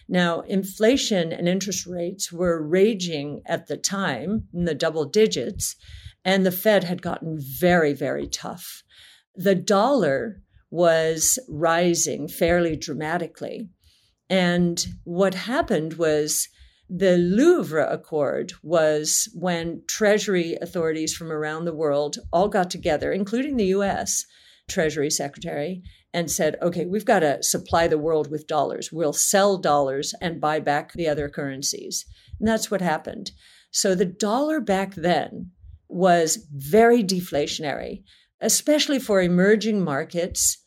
Now, 0.09 0.41
inflation 0.41 1.33
and 1.33 1.47
interest 1.47 1.87
rates 1.87 2.33
were 2.33 2.67
raging 2.67 3.43
at 3.45 3.67
the 3.67 3.77
time 3.77 4.49
in 4.55 4.65
the 4.65 4.75
double 4.75 5.05
digits, 5.05 5.77
and 6.25 6.47
the 6.47 6.53
Fed 6.53 6.85
had 6.85 7.03
gotten 7.03 7.39
very, 7.39 7.93
very 7.93 8.27
tough. 8.27 8.83
The 9.35 9.55
dollar 9.55 10.43
was 10.71 11.39
rising 11.49 12.29
fairly 12.29 12.77
dramatically. 12.77 13.69
And 14.31 14.85
what 15.05 15.35
happened 15.35 15.95
was 15.95 16.49
the 16.91 17.19
Louvre 17.19 17.87
Accord 17.91 18.53
was 18.63 19.29
when 19.35 19.83
Treasury 19.87 20.57
authorities 20.61 21.15
from 21.15 21.31
around 21.31 21.65
the 21.65 21.75
world 21.75 22.19
all 22.33 22.49
got 22.49 22.71
together, 22.71 23.13
including 23.13 23.57
the 23.57 23.67
US 23.67 24.25
Treasury 24.69 25.11
Secretary, 25.11 25.83
and 26.13 26.31
said, 26.31 26.57
okay, 26.63 26.87
we've 26.87 27.05
got 27.05 27.21
to 27.21 27.43
supply 27.43 27.87
the 27.87 27.99
world 27.99 28.31
with 28.31 28.47
dollars. 28.47 28.91
We'll 28.91 29.13
sell 29.13 29.59
dollars 29.59 30.15
and 30.21 30.41
buy 30.41 30.61
back 30.61 30.93
the 30.93 31.09
other 31.09 31.29
currencies. 31.29 32.07
And 32.39 32.49
that's 32.49 32.71
what 32.71 32.81
happened. 32.81 33.31
So 33.71 33.95
the 33.95 34.07
dollar 34.07 34.61
back 34.61 34.95
then 34.95 35.51
was 35.89 36.47
very 36.53 37.03
deflationary, 37.03 38.03
especially 38.41 38.99
for 38.99 39.21
emerging 39.21 39.85
markets 39.85 40.65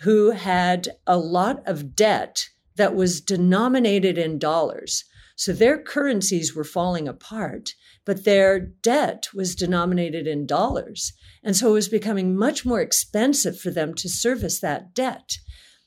who 0.00 0.30
had 0.30 0.88
a 1.06 1.18
lot 1.18 1.62
of 1.66 1.94
debt 1.94 2.46
that 2.76 2.94
was 2.94 3.20
denominated 3.20 4.16
in 4.16 4.38
dollars. 4.38 5.04
So 5.36 5.52
their 5.52 5.78
currencies 5.78 6.54
were 6.54 6.64
falling 6.64 7.08
apart, 7.08 7.70
but 8.08 8.24
their 8.24 8.58
debt 8.58 9.28
was 9.34 9.54
denominated 9.54 10.26
in 10.26 10.46
dollars. 10.46 11.12
And 11.44 11.54
so 11.54 11.68
it 11.68 11.72
was 11.72 11.88
becoming 11.90 12.34
much 12.34 12.64
more 12.64 12.80
expensive 12.80 13.60
for 13.60 13.70
them 13.70 13.92
to 13.96 14.08
service 14.08 14.60
that 14.60 14.94
debt. 14.94 15.36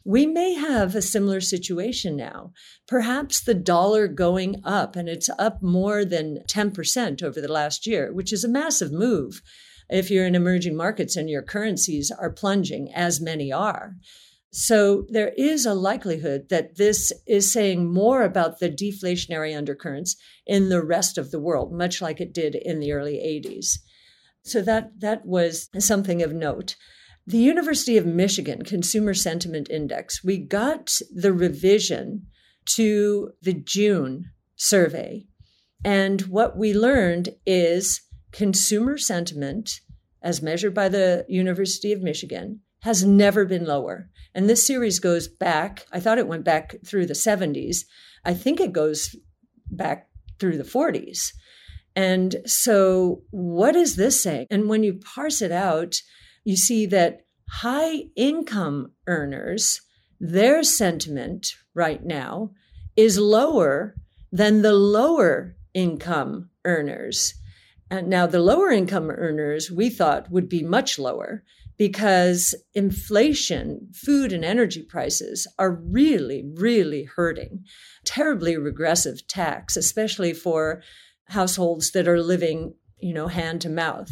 We 0.06 0.28
may 0.28 0.54
have 0.54 0.94
a 0.94 1.02
similar 1.02 1.42
situation 1.42 2.16
now. 2.16 2.52
Perhaps 2.88 3.44
the 3.44 3.56
dollar 3.56 4.08
going 4.08 4.62
up, 4.64 4.96
and 4.96 5.10
it's 5.10 5.32
up 5.40 5.64
more 5.64 6.06
than 6.06 6.44
10% 6.48 7.24
over 7.24 7.42
the 7.42 7.52
last 7.52 7.88
year, 7.88 8.14
which 8.14 8.32
is 8.32 8.44
a 8.44 8.48
massive 8.48 8.92
move 8.92 9.42
if 9.90 10.12
you're 10.12 10.28
in 10.28 10.36
emerging 10.36 10.78
markets 10.78 11.16
and 11.16 11.28
your 11.28 11.42
currencies 11.42 12.12
are 12.12 12.30
plunging, 12.30 12.94
as 12.94 13.20
many 13.20 13.52
are. 13.52 13.96
So 14.52 15.06
there 15.10 15.32
is 15.38 15.66
a 15.66 15.74
likelihood 15.74 16.50
that 16.50 16.76
this 16.76 17.14
is 17.26 17.54
saying 17.54 17.92
more 17.92 18.24
about 18.24 18.60
the 18.60 18.70
deflationary 18.70 19.58
undercurrents 19.58 20.18
in 20.46 20.68
the 20.68 20.84
rest 20.84 21.18
of 21.18 21.32
the 21.32 21.40
world, 21.40 21.72
much 21.72 22.02
like 22.02 22.20
it 22.20 22.34
did 22.34 22.56
in 22.56 22.80
the 22.80 22.92
early 22.92 23.16
80s. 23.16 23.78
So 24.44 24.62
that 24.64 25.00
that 25.00 25.26
was 25.26 25.70
something 25.80 26.22
of 26.22 26.34
note. 26.34 26.76
The 27.26 27.38
University 27.38 27.98
of 27.98 28.06
Michigan 28.06 28.64
Consumer 28.64 29.14
Sentiment 29.14 29.70
Index, 29.70 30.24
we 30.24 30.38
got 30.38 30.92
the 31.16 31.32
revision 31.32 32.28
to 32.76 33.32
the 33.42 33.54
June 33.54 34.32
survey. 34.56 35.28
And 35.86 36.22
what 36.24 36.58
we 36.58 36.74
learned 36.74 37.30
is 37.46 38.02
consumer 38.32 38.98
sentiment, 38.98 39.80
as 40.22 40.42
measured 40.42 40.74
by 40.74 40.90
the 40.90 41.26
University 41.30 41.94
of 41.94 42.02
Michigan, 42.02 42.62
has 42.82 43.04
never 43.04 43.46
been 43.46 43.66
lower. 43.66 44.10
And 44.34 44.50
this 44.50 44.66
series 44.66 45.00
goes 45.00 45.28
back, 45.28 45.86
I 45.92 46.00
thought 46.00 46.18
it 46.18 46.28
went 46.28 46.44
back 46.44 46.76
through 46.86 47.06
the 47.06 47.14
70s. 47.14 47.86
I 48.26 48.34
think 48.34 48.60
it 48.60 48.74
goes 48.74 49.16
back 49.70 50.08
through 50.40 50.58
the 50.58 50.64
40s. 50.64 51.32
And 51.96 52.38
so, 52.46 53.24
what 53.32 53.76
is 53.76 53.96
this 53.96 54.24
saying? 54.24 54.48
And 54.50 54.70
when 54.70 54.84
you 54.84 54.94
parse 54.94 55.42
it 55.42 55.52
out, 55.52 55.96
you 56.44 56.56
see 56.56 56.86
that 56.88 57.22
high 57.50 58.04
income 58.16 58.94
earners, 59.08 59.82
their 60.20 60.64
sentiment 60.64 61.54
right 61.76 62.04
now 62.04 62.52
is 62.96 63.20
lower 63.20 63.96
than 64.32 64.62
the 64.62 64.74
lower 64.74 65.58
income 65.74 66.50
earners. 66.64 67.34
And 67.90 68.08
now, 68.08 68.26
the 68.26 68.40
lower 68.40 68.70
income 68.70 69.12
earners 69.12 69.70
we 69.70 69.90
thought 69.90 70.32
would 70.32 70.48
be 70.48 70.64
much 70.64 70.98
lower 70.98 71.44
because 71.82 72.54
inflation, 72.76 73.90
food 73.92 74.32
and 74.32 74.46
energy 74.46 74.84
prices 74.84 75.48
are 75.58 75.82
really, 75.84 76.44
really 76.54 77.06
hurting. 77.06 77.66
Terribly 78.06 78.56
regressive 78.56 79.28
tax, 79.28 79.76
especially 79.76 80.32
for 80.32 80.84
households 81.30 81.90
that 81.94 82.08
are 82.08 82.22
living, 82.22 82.76
you 83.00 83.12
know, 83.12 83.30
hand 83.30 83.62
to 83.62 83.70
mouth, 83.70 84.12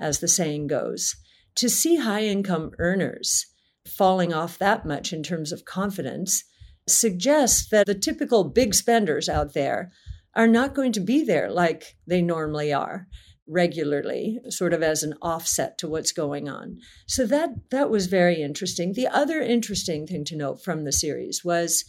as 0.00 0.20
the 0.20 0.26
saying 0.26 0.68
goes. 0.68 1.14
To 1.56 1.68
see 1.68 1.96
high 1.96 2.22
income 2.22 2.70
earners 2.78 3.44
falling 3.86 4.32
off 4.32 4.56
that 4.56 4.86
much 4.86 5.12
in 5.12 5.22
terms 5.22 5.52
of 5.52 5.66
confidence 5.66 6.44
suggests 6.88 7.68
that 7.68 7.84
the 7.84 7.94
typical 7.94 8.42
big 8.42 8.72
spenders 8.72 9.28
out 9.28 9.52
there 9.52 9.92
are 10.34 10.48
not 10.48 10.74
going 10.74 10.92
to 10.92 11.00
be 11.00 11.22
there 11.22 11.50
like 11.50 11.94
they 12.06 12.22
normally 12.22 12.72
are 12.72 13.06
regularly 13.52 14.40
sort 14.48 14.72
of 14.72 14.82
as 14.82 15.02
an 15.02 15.14
offset 15.22 15.78
to 15.78 15.88
what's 15.88 16.12
going 16.12 16.48
on. 16.48 16.78
So 17.06 17.26
that 17.26 17.50
that 17.70 17.90
was 17.90 18.06
very 18.06 18.42
interesting. 18.42 18.92
The 18.92 19.08
other 19.08 19.40
interesting 19.40 20.06
thing 20.06 20.24
to 20.26 20.36
note 20.36 20.62
from 20.62 20.84
the 20.84 20.92
series 20.92 21.44
was 21.44 21.84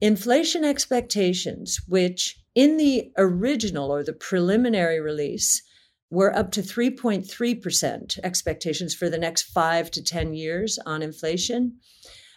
inflation 0.00 0.64
expectations 0.64 1.80
which 1.86 2.38
in 2.54 2.76
the 2.76 3.10
original 3.16 3.90
or 3.90 4.02
the 4.02 4.12
preliminary 4.12 5.00
release 5.00 5.62
were 6.10 6.36
up 6.36 6.50
to 6.52 6.60
3.3% 6.60 8.18
expectations 8.22 8.94
for 8.94 9.08
the 9.08 9.18
next 9.18 9.44
5 9.44 9.90
to 9.92 10.02
10 10.02 10.34
years 10.34 10.78
on 10.84 11.02
inflation. 11.02 11.78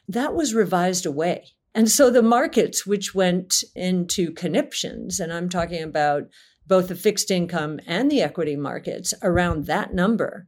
That 0.07 0.33
was 0.33 0.53
revised 0.53 1.05
away. 1.05 1.47
And 1.73 1.91
so 1.91 2.09
the 2.09 2.21
markets, 2.21 2.87
which 2.87 3.13
went 3.13 3.65
into 3.75 4.31
conniptions, 4.31 5.19
and 5.19 5.33
I'm 5.33 5.49
talking 5.49 5.83
about 5.83 6.29
both 6.67 6.87
the 6.87 6.95
fixed 6.95 7.31
income 7.31 7.79
and 7.85 8.11
the 8.11 8.21
equity 8.21 8.55
markets 8.55 9.13
around 9.21 9.65
that 9.65 9.93
number, 9.93 10.47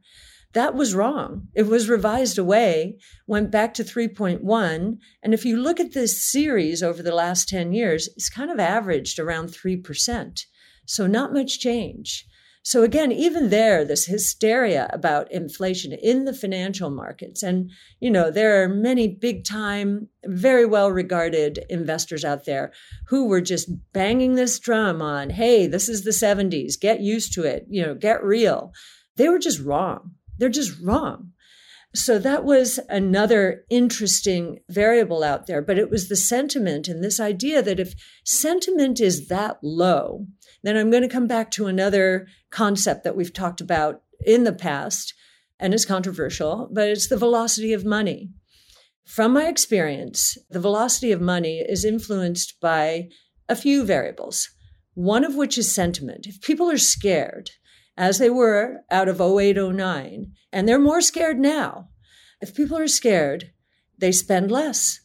that 0.54 0.74
was 0.74 0.94
wrong. 0.94 1.48
It 1.54 1.66
was 1.66 1.88
revised 1.88 2.38
away, 2.38 2.98
went 3.26 3.50
back 3.50 3.74
to 3.74 3.84
3.1. 3.84 4.96
And 5.22 5.34
if 5.34 5.44
you 5.44 5.56
look 5.56 5.78
at 5.78 5.92
this 5.92 6.24
series 6.24 6.82
over 6.82 7.02
the 7.02 7.14
last 7.14 7.48
10 7.48 7.72
years, 7.72 8.08
it's 8.16 8.30
kind 8.30 8.50
of 8.50 8.58
averaged 8.58 9.18
around 9.18 9.48
3%. 9.48 10.40
So 10.86 11.06
not 11.06 11.34
much 11.34 11.60
change. 11.60 12.26
So 12.62 12.82
again, 12.82 13.12
even 13.12 13.50
there, 13.50 13.84
this 13.84 14.06
hysteria 14.06 14.90
about 14.92 15.32
inflation 15.32 15.92
in 15.92 16.24
the 16.24 16.34
financial 16.34 16.90
markets. 16.90 17.42
And, 17.42 17.70
you 18.00 18.10
know, 18.10 18.30
there 18.30 18.62
are 18.62 18.68
many 18.68 19.08
big 19.08 19.44
time, 19.44 20.08
very 20.24 20.66
well 20.66 20.90
regarded 20.90 21.64
investors 21.70 22.24
out 22.24 22.44
there 22.44 22.72
who 23.06 23.26
were 23.26 23.40
just 23.40 23.70
banging 23.92 24.34
this 24.34 24.58
drum 24.58 25.00
on, 25.00 25.30
hey, 25.30 25.66
this 25.66 25.88
is 25.88 26.04
the 26.04 26.10
70s, 26.10 26.78
get 26.78 27.00
used 27.00 27.32
to 27.34 27.44
it, 27.44 27.64
you 27.70 27.82
know, 27.82 27.94
get 27.94 28.22
real. 28.22 28.72
They 29.16 29.28
were 29.28 29.38
just 29.38 29.60
wrong. 29.60 30.12
They're 30.36 30.48
just 30.48 30.78
wrong. 30.82 31.32
So 31.94 32.18
that 32.18 32.44
was 32.44 32.78
another 32.90 33.64
interesting 33.70 34.58
variable 34.68 35.24
out 35.24 35.46
there. 35.46 35.62
But 35.62 35.78
it 35.78 35.90
was 35.90 36.08
the 36.08 36.16
sentiment 36.16 36.86
and 36.86 37.02
this 37.02 37.18
idea 37.18 37.62
that 37.62 37.80
if 37.80 37.94
sentiment 38.24 39.00
is 39.00 39.28
that 39.28 39.58
low, 39.62 40.26
then 40.62 40.76
I'm 40.76 40.90
going 40.90 41.02
to 41.02 41.08
come 41.08 41.26
back 41.26 41.50
to 41.52 41.66
another 41.66 42.26
concept 42.50 43.04
that 43.04 43.16
we've 43.16 43.32
talked 43.32 43.60
about 43.60 44.02
in 44.24 44.44
the 44.44 44.52
past 44.52 45.14
and 45.60 45.74
is 45.74 45.86
controversial, 45.86 46.68
but 46.72 46.88
it's 46.88 47.08
the 47.08 47.16
velocity 47.16 47.72
of 47.72 47.84
money. 47.84 48.30
From 49.04 49.32
my 49.32 49.48
experience, 49.48 50.36
the 50.50 50.60
velocity 50.60 51.12
of 51.12 51.20
money 51.20 51.58
is 51.60 51.84
influenced 51.84 52.60
by 52.60 53.08
a 53.48 53.56
few 53.56 53.84
variables, 53.84 54.48
one 54.94 55.24
of 55.24 55.34
which 55.34 55.56
is 55.56 55.74
sentiment. 55.74 56.26
If 56.26 56.42
people 56.42 56.70
are 56.70 56.78
scared, 56.78 57.50
as 57.96 58.18
they 58.18 58.30
were 58.30 58.82
out 58.90 59.08
of 59.08 59.20
08, 59.20 59.56
09, 59.56 60.32
and 60.52 60.68
they're 60.68 60.78
more 60.78 61.00
scared 61.00 61.38
now, 61.38 61.88
if 62.40 62.54
people 62.54 62.78
are 62.78 62.88
scared, 62.88 63.52
they 63.96 64.12
spend 64.12 64.50
less. 64.50 65.00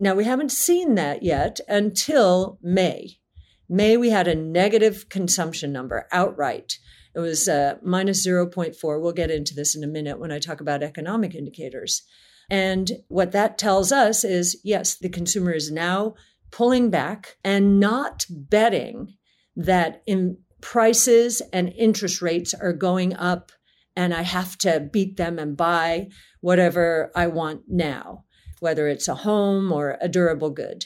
Now, 0.00 0.14
we 0.14 0.24
haven't 0.24 0.52
seen 0.52 0.94
that 0.94 1.22
yet 1.22 1.60
until 1.68 2.58
May. 2.62 3.18
May, 3.68 3.96
we 3.96 4.10
had 4.10 4.28
a 4.28 4.34
negative 4.34 5.08
consumption 5.08 5.72
number 5.72 6.06
outright. 6.12 6.78
It 7.14 7.20
was 7.20 7.48
uh, 7.48 7.74
minus 7.82 8.26
0.4. 8.26 9.02
We'll 9.02 9.12
get 9.12 9.30
into 9.30 9.54
this 9.54 9.76
in 9.76 9.84
a 9.84 9.88
minute 9.88 10.18
when 10.18 10.32
I 10.32 10.38
talk 10.38 10.60
about 10.60 10.82
economic 10.82 11.34
indicators. 11.34 12.02
And 12.50 12.90
what 13.08 13.32
that 13.32 13.58
tells 13.58 13.92
us 13.92 14.24
is 14.24 14.58
yes, 14.64 14.96
the 14.96 15.08
consumer 15.08 15.52
is 15.52 15.70
now 15.70 16.14
pulling 16.50 16.90
back 16.90 17.36
and 17.44 17.78
not 17.78 18.24
betting 18.30 19.14
that 19.56 20.02
in 20.06 20.38
prices 20.60 21.42
and 21.52 21.72
interest 21.76 22.22
rates 22.22 22.54
are 22.54 22.72
going 22.72 23.14
up 23.14 23.52
and 23.94 24.14
I 24.14 24.22
have 24.22 24.56
to 24.58 24.88
beat 24.92 25.16
them 25.16 25.38
and 25.38 25.56
buy 25.56 26.08
whatever 26.40 27.10
I 27.14 27.26
want 27.26 27.62
now, 27.68 28.24
whether 28.60 28.88
it's 28.88 29.08
a 29.08 29.14
home 29.16 29.72
or 29.72 29.98
a 30.00 30.08
durable 30.08 30.50
good. 30.50 30.84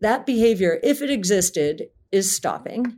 That 0.00 0.26
behavior, 0.26 0.80
if 0.82 1.02
it 1.02 1.10
existed, 1.10 1.84
is 2.14 2.34
stopping. 2.34 2.96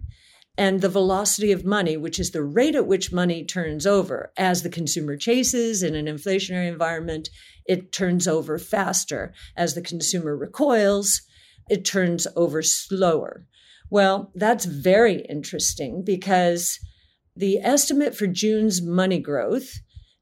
And 0.58 0.80
the 0.80 0.88
velocity 0.88 1.52
of 1.52 1.64
money, 1.64 1.96
which 1.96 2.18
is 2.18 2.30
the 2.30 2.42
rate 2.42 2.74
at 2.74 2.86
which 2.86 3.12
money 3.12 3.44
turns 3.44 3.86
over 3.86 4.32
as 4.36 4.62
the 4.62 4.70
consumer 4.70 5.16
chases 5.16 5.82
in 5.82 5.94
an 5.94 6.06
inflationary 6.06 6.68
environment, 6.68 7.28
it 7.66 7.92
turns 7.92 8.28
over 8.28 8.58
faster. 8.58 9.34
As 9.56 9.74
the 9.74 9.82
consumer 9.82 10.36
recoils, 10.36 11.22
it 11.68 11.84
turns 11.84 12.26
over 12.36 12.62
slower. 12.62 13.46
Well, 13.90 14.32
that's 14.34 14.64
very 14.64 15.24
interesting 15.28 16.02
because 16.04 16.78
the 17.34 17.58
estimate 17.58 18.16
for 18.16 18.26
June's 18.26 18.82
money 18.82 19.18
growth 19.18 19.72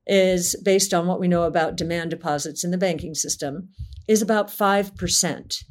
is 0.06 0.54
based 0.64 0.92
on 0.92 1.06
what 1.06 1.20
we 1.20 1.28
know 1.28 1.44
about 1.44 1.76
demand 1.76 2.10
deposits 2.10 2.64
in 2.64 2.70
the 2.70 2.78
banking 2.78 3.14
system 3.14 3.68
is 4.06 4.20
about 4.20 4.48
5%. 4.48 5.64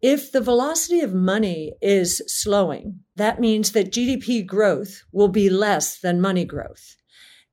If 0.00 0.30
the 0.30 0.40
velocity 0.40 1.00
of 1.00 1.12
money 1.12 1.74
is 1.82 2.22
slowing, 2.26 3.00
that 3.16 3.40
means 3.40 3.72
that 3.72 3.90
GDP 3.90 4.46
growth 4.46 5.02
will 5.12 5.28
be 5.28 5.50
less 5.50 5.98
than 5.98 6.20
money 6.20 6.44
growth. 6.44 6.96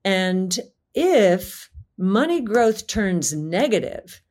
And 0.03 0.57
if 0.93 1.69
money 1.97 2.41
growth 2.41 2.85
turns 2.85 3.33
negative, 3.33 4.21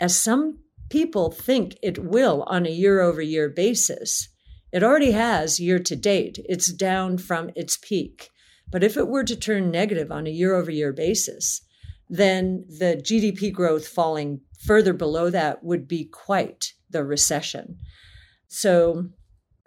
as 0.00 0.18
some 0.18 0.58
people 0.90 1.30
think 1.30 1.76
it 1.82 2.04
will 2.04 2.42
on 2.48 2.66
a 2.66 2.70
year 2.70 3.00
over 3.00 3.22
year 3.22 3.48
basis, 3.48 4.28
it 4.72 4.82
already 4.82 5.12
has 5.12 5.60
year 5.60 5.78
to 5.78 5.94
date. 5.94 6.38
It's 6.46 6.72
down 6.72 7.18
from 7.18 7.50
its 7.54 7.76
peak. 7.76 8.30
But 8.68 8.82
if 8.82 8.96
it 8.96 9.06
were 9.06 9.24
to 9.24 9.36
turn 9.36 9.70
negative 9.70 10.10
on 10.10 10.26
a 10.26 10.30
year 10.30 10.54
over 10.54 10.70
year 10.70 10.92
basis, 10.92 11.60
then 12.08 12.64
the 12.68 12.96
GDP 12.96 13.52
growth 13.52 13.86
falling 13.86 14.40
further 14.64 14.92
below 14.92 15.30
that 15.30 15.62
would 15.62 15.86
be 15.86 16.04
quite 16.04 16.72
the 16.92 17.04
recession. 17.04 17.78
So 18.48 19.06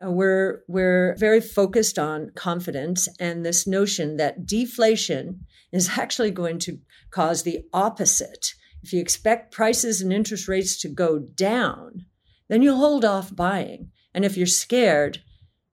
uh, 0.03 0.11
we're 0.11 0.63
we're 0.67 1.15
very 1.17 1.41
focused 1.41 1.97
on 1.97 2.31
confidence 2.35 3.07
and 3.19 3.45
this 3.45 3.65
notion 3.65 4.17
that 4.17 4.45
deflation 4.45 5.45
is 5.71 5.89
actually 5.97 6.31
going 6.31 6.59
to 6.59 6.79
cause 7.11 7.43
the 7.43 7.65
opposite. 7.73 8.53
If 8.83 8.93
you 8.93 9.01
expect 9.01 9.53
prices 9.53 10.01
and 10.01 10.13
interest 10.13 10.47
rates 10.47 10.79
to 10.81 10.89
go 10.89 11.19
down, 11.19 12.05
then 12.49 12.61
you'll 12.61 12.77
hold 12.77 13.03
off 13.03 13.35
buying. 13.35 13.91
And 14.13 14.23
if 14.23 14.37
you're 14.37 14.45
scared, 14.45 15.23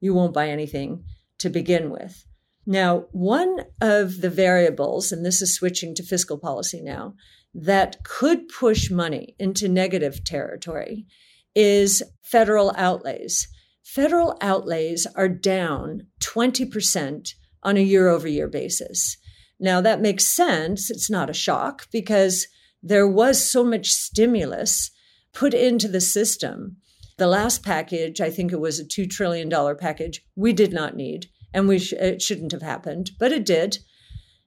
you 0.00 0.14
won't 0.14 0.34
buy 0.34 0.48
anything 0.48 1.04
to 1.38 1.50
begin 1.50 1.90
with. 1.90 2.24
Now, 2.64 3.06
one 3.10 3.64
of 3.80 4.20
the 4.20 4.30
variables, 4.30 5.12
and 5.12 5.26
this 5.26 5.42
is 5.42 5.54
switching 5.54 5.94
to 5.96 6.02
fiscal 6.02 6.38
policy 6.38 6.80
now, 6.80 7.14
that 7.54 8.02
could 8.04 8.48
push 8.48 8.90
money 8.90 9.34
into 9.38 9.68
negative 9.68 10.24
territory 10.24 11.06
is 11.54 12.02
federal 12.22 12.72
outlays. 12.76 13.48
Federal 13.82 14.36
outlays 14.40 15.06
are 15.16 15.28
down 15.28 16.06
20% 16.20 17.28
on 17.62 17.76
a 17.76 17.80
year 17.80 18.08
over 18.08 18.26
year 18.26 18.48
basis. 18.48 19.16
Now, 19.60 19.80
that 19.80 20.00
makes 20.00 20.26
sense. 20.26 20.90
It's 20.90 21.10
not 21.10 21.30
a 21.30 21.34
shock 21.34 21.86
because 21.92 22.46
there 22.82 23.06
was 23.06 23.48
so 23.48 23.62
much 23.62 23.88
stimulus 23.88 24.90
put 25.32 25.54
into 25.54 25.88
the 25.88 26.00
system. 26.00 26.78
The 27.18 27.26
last 27.26 27.62
package, 27.62 28.20
I 28.20 28.30
think 28.30 28.52
it 28.52 28.60
was 28.60 28.80
a 28.80 28.84
$2 28.84 29.08
trillion 29.08 29.50
package, 29.76 30.22
we 30.34 30.52
did 30.52 30.72
not 30.72 30.96
need, 30.96 31.26
and 31.54 31.68
we 31.68 31.78
sh- 31.78 31.92
it 31.92 32.20
shouldn't 32.20 32.52
have 32.52 32.62
happened, 32.62 33.12
but 33.20 33.30
it 33.30 33.46
did. 33.46 33.78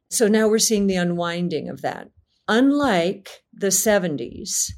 So 0.10 0.28
now 0.28 0.48
we're 0.48 0.60
seeing 0.60 0.88
the 0.88 0.96
unwinding 0.96 1.70
of 1.70 1.82
that. 1.82 2.10
Unlike 2.48 3.30
the 3.54 3.68
70s, 3.68 4.72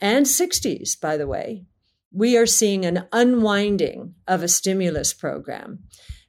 and 0.00 0.26
60s, 0.26 1.00
by 1.00 1.16
the 1.16 1.26
way, 1.26 1.64
we 2.12 2.36
are 2.36 2.46
seeing 2.46 2.84
an 2.84 3.06
unwinding 3.12 4.14
of 4.26 4.42
a 4.42 4.48
stimulus 4.48 5.12
program. 5.12 5.80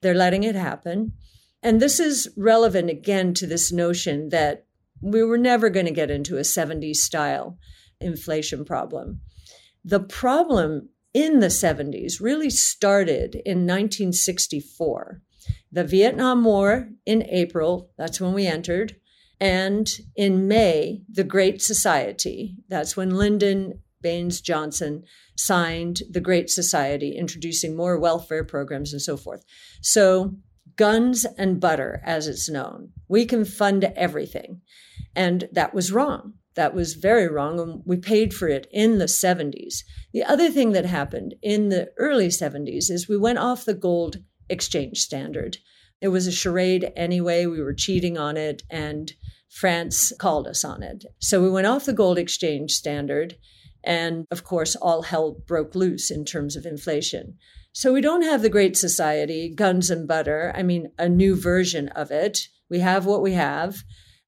They're 0.02 0.14
letting 0.14 0.44
it 0.44 0.56
happen. 0.56 1.14
And 1.62 1.82
this 1.82 2.00
is 2.00 2.30
relevant 2.38 2.90
again 2.90 3.34
to 3.36 3.48
this 3.48 3.72
notion 3.72 4.30
that 4.30 4.66
we 5.02 5.24
were 5.24 5.38
never 5.38 5.70
going 5.70 5.86
to 5.86 5.92
get 5.92 6.12
into 6.12 6.38
a 6.38 6.42
70s 6.42 6.98
style 6.98 7.58
inflation 8.02 8.66
problem. 8.66 9.22
The 9.84 10.00
problem 10.00 10.90
in 11.14 11.40
the 11.40 11.48
70s 11.48 12.22
really 12.22 12.50
started 12.50 13.36
in 13.36 13.66
1964. 13.66 15.22
The 15.72 15.84
Vietnam 15.84 16.44
War 16.44 16.90
in 17.06 17.24
April, 17.24 17.92
that's 17.98 18.20
when 18.20 18.34
we 18.34 18.46
entered, 18.46 18.96
And 19.40 19.90
in 20.16 20.48
May, 20.48 21.02
the 21.10 21.24
Great 21.24 21.62
Society, 21.62 22.56
that's 22.68 22.98
when 22.98 23.16
Lyndon 23.16 23.82
Baines 24.02 24.42
Johnson 24.42 25.04
signed 25.38 26.02
the 26.10 26.22
Great 26.22 26.50
Society, 26.50 27.16
introducing 27.18 27.76
more 27.76 28.00
welfare 28.00 28.44
programs 28.44 28.92
and 28.92 29.02
so 29.02 29.16
forth. 29.18 29.44
So, 29.82 30.36
guns 30.76 31.26
and 31.38 31.60
butter, 31.60 32.02
as 32.06 32.28
it's 32.28 32.50
known, 32.50 32.92
we 33.08 33.26
can 33.26 33.46
fund 33.46 33.92
everything. 33.96 34.62
And 35.16 35.50
that 35.52 35.74
was 35.74 35.92
wrong. 35.92 36.34
That 36.56 36.74
was 36.74 36.94
very 36.94 37.28
wrong. 37.28 37.60
And 37.60 37.82
we 37.86 37.98
paid 37.98 38.34
for 38.34 38.48
it 38.48 38.68
in 38.72 38.98
the 38.98 39.06
70s. 39.06 39.84
The 40.14 40.24
other 40.24 40.50
thing 40.50 40.72
that 40.74 40.86
happened 40.86 41.36
in 41.42 41.70
the 41.70 41.90
early 41.98 42.28
70s 42.28 42.90
is 42.90 43.08
we 43.08 43.18
went 43.18 43.40
off 43.40 43.66
the 43.66 43.74
gold 43.74 44.18
exchange 44.50 45.00
standard. 45.00 45.58
It 46.02 46.10
was 46.10 46.28
a 46.28 46.32
charade 46.32 46.92
anyway. 46.96 47.46
We 47.46 47.62
were 47.62 47.74
cheating 47.74 48.18
on 48.18 48.38
it, 48.38 48.64
and 48.70 49.12
France 49.50 50.14
called 50.20 50.48
us 50.48 50.64
on 50.64 50.84
it. 50.84 51.06
So 51.20 51.42
we 51.42 51.50
went 51.50 51.68
off 51.68 51.86
the 51.86 51.94
gold 51.94 52.18
exchange 52.18 52.72
standard. 52.72 53.36
And 53.84 54.26
of 54.32 54.44
course, 54.44 54.76
all 54.76 55.04
hell 55.04 55.38
broke 55.48 55.74
loose 55.76 56.12
in 56.12 56.26
terms 56.26 56.56
of 56.56 56.66
inflation. 56.66 57.38
So 57.72 57.94
we 57.94 58.02
don't 58.02 58.24
have 58.24 58.42
the 58.42 58.50
Great 58.50 58.76
Society, 58.76 59.54
guns 59.54 59.90
and 59.90 60.08
butter. 60.08 60.52
I 60.56 60.64
mean, 60.64 60.92
a 60.98 61.08
new 61.08 61.36
version 61.36 61.88
of 61.90 62.12
it. 62.12 62.48
We 62.70 62.80
have 62.80 63.06
what 63.06 63.22
we 63.22 63.34
have. 63.34 63.84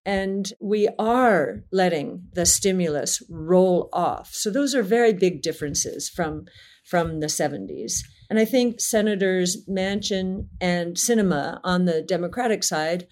And 0.05 0.51
we 0.59 0.87
are 0.97 1.63
letting 1.71 2.23
the 2.33 2.45
stimulus 2.45 3.21
roll 3.29 3.89
off. 3.93 4.29
So 4.33 4.49
those 4.49 4.73
are 4.73 4.83
very 4.83 5.13
big 5.13 5.41
differences 5.41 6.09
from, 6.09 6.45
from 6.85 7.19
the 7.19 7.27
70s. 7.27 7.99
And 8.29 8.39
I 8.39 8.45
think 8.45 8.79
Senators 8.79 9.63
Manchin 9.69 10.47
and 10.59 10.95
Sinema 10.95 11.59
on 11.63 11.85
the 11.85 12.01
Democratic 12.01 12.63
side 12.63 13.05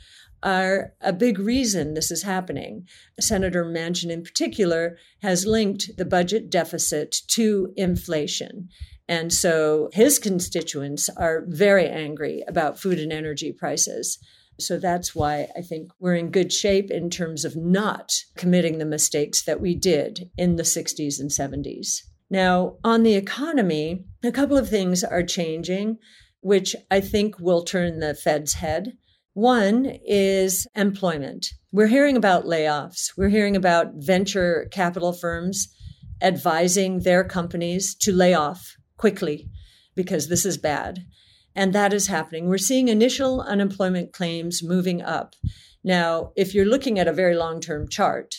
are 0.44 0.94
a 1.02 1.14
big 1.14 1.40
reason 1.40 1.94
this 1.94 2.12
is 2.12 2.24
happening. 2.24 2.88
Senator 3.20 3.66
Manchin, 3.66 4.10
in 4.10 4.24
particular, 4.24 4.98
has 5.22 5.46
linked 5.46 5.92
the 5.98 6.06
budget 6.06 6.50
deficit 6.50 7.16
to 7.28 7.74
inflation. 7.76 8.70
And 9.08 9.34
so 9.34 9.90
his 9.92 10.20
constituents 10.20 11.10
are 11.10 11.44
very 11.48 11.88
angry 11.88 12.44
about 12.48 12.80
food 12.80 13.00
and 13.00 13.12
energy 13.12 13.52
prices. 13.52 14.20
So 14.60 14.78
that's 14.78 15.16
why 15.16 15.48
I 15.58 15.62
think 15.62 15.92
we're 16.00 16.16
in 16.16 16.32
good 16.32 16.52
shape 16.52 16.92
in 16.92 17.10
terms 17.10 17.46
of 17.46 17.56
not 17.56 18.14
committing 18.36 18.78
the 18.78 18.86
mistakes 18.86 19.42
that 19.44 19.62
we 19.62 19.74
did 19.74 20.30
in 20.38 20.58
the 20.58 20.64
60s 20.64 21.20
and 21.20 21.32
70s. 21.32 22.04
Now, 22.30 22.76
on 22.84 23.04
the 23.04 23.16
economy, 23.16 24.06
a 24.24 24.32
couple 24.32 24.58
of 24.58 24.70
things 24.70 25.04
are 25.04 25.24
changing, 25.24 25.98
which 26.42 26.76
I 26.92 27.02
think 27.02 27.40
will 27.40 27.64
turn 27.64 28.00
the 28.00 28.14
Fed's 28.14 28.54
head. 28.54 28.98
One 29.40 29.86
is 30.06 30.68
employment. 30.76 31.48
We're 31.72 31.88
hearing 31.88 32.18
about 32.18 32.44
layoffs. 32.44 33.14
We're 33.16 33.30
hearing 33.30 33.56
about 33.56 33.94
venture 33.96 34.68
capital 34.70 35.14
firms 35.14 35.74
advising 36.22 37.04
their 37.04 37.24
companies 37.24 37.96
to 38.02 38.12
lay 38.12 38.34
off 38.34 38.76
quickly 38.98 39.48
because 39.96 40.28
this 40.28 40.46
is 40.46 40.58
bad. 40.58 41.06
And 41.56 41.72
that 41.72 41.94
is 41.94 42.08
happening. 42.08 42.50
We're 42.50 42.58
seeing 42.58 42.90
initial 42.90 43.40
unemployment 43.40 44.12
claims 44.12 44.62
moving 44.62 45.02
up. 45.02 45.36
Now, 45.86 46.34
if 46.36 46.54
you're 46.54 46.66
looking 46.66 47.00
at 47.00 47.08
a 47.08 47.14
very 47.14 47.38
long 47.38 47.62
term 47.62 47.88
chart, 47.88 48.36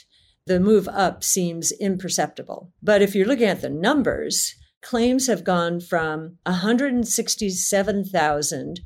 the 0.47 0.61
move 0.61 0.87
up 0.87 1.25
seems 1.25 1.73
imperceptible. 1.81 2.75
But 2.83 3.01
if 3.01 3.15
you're 3.15 3.27
looking 3.27 3.49
at 3.49 3.63
the 3.63 3.71
numbers, 3.71 4.55
claims 4.83 5.29
have 5.29 5.45
gone 5.45 5.81
from 5.81 6.37
167,000 6.45 8.81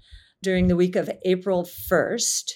during 0.44 0.68
the 0.68 0.76
week 0.76 0.94
of 0.94 1.10
April 1.24 1.64
1st 1.64 2.52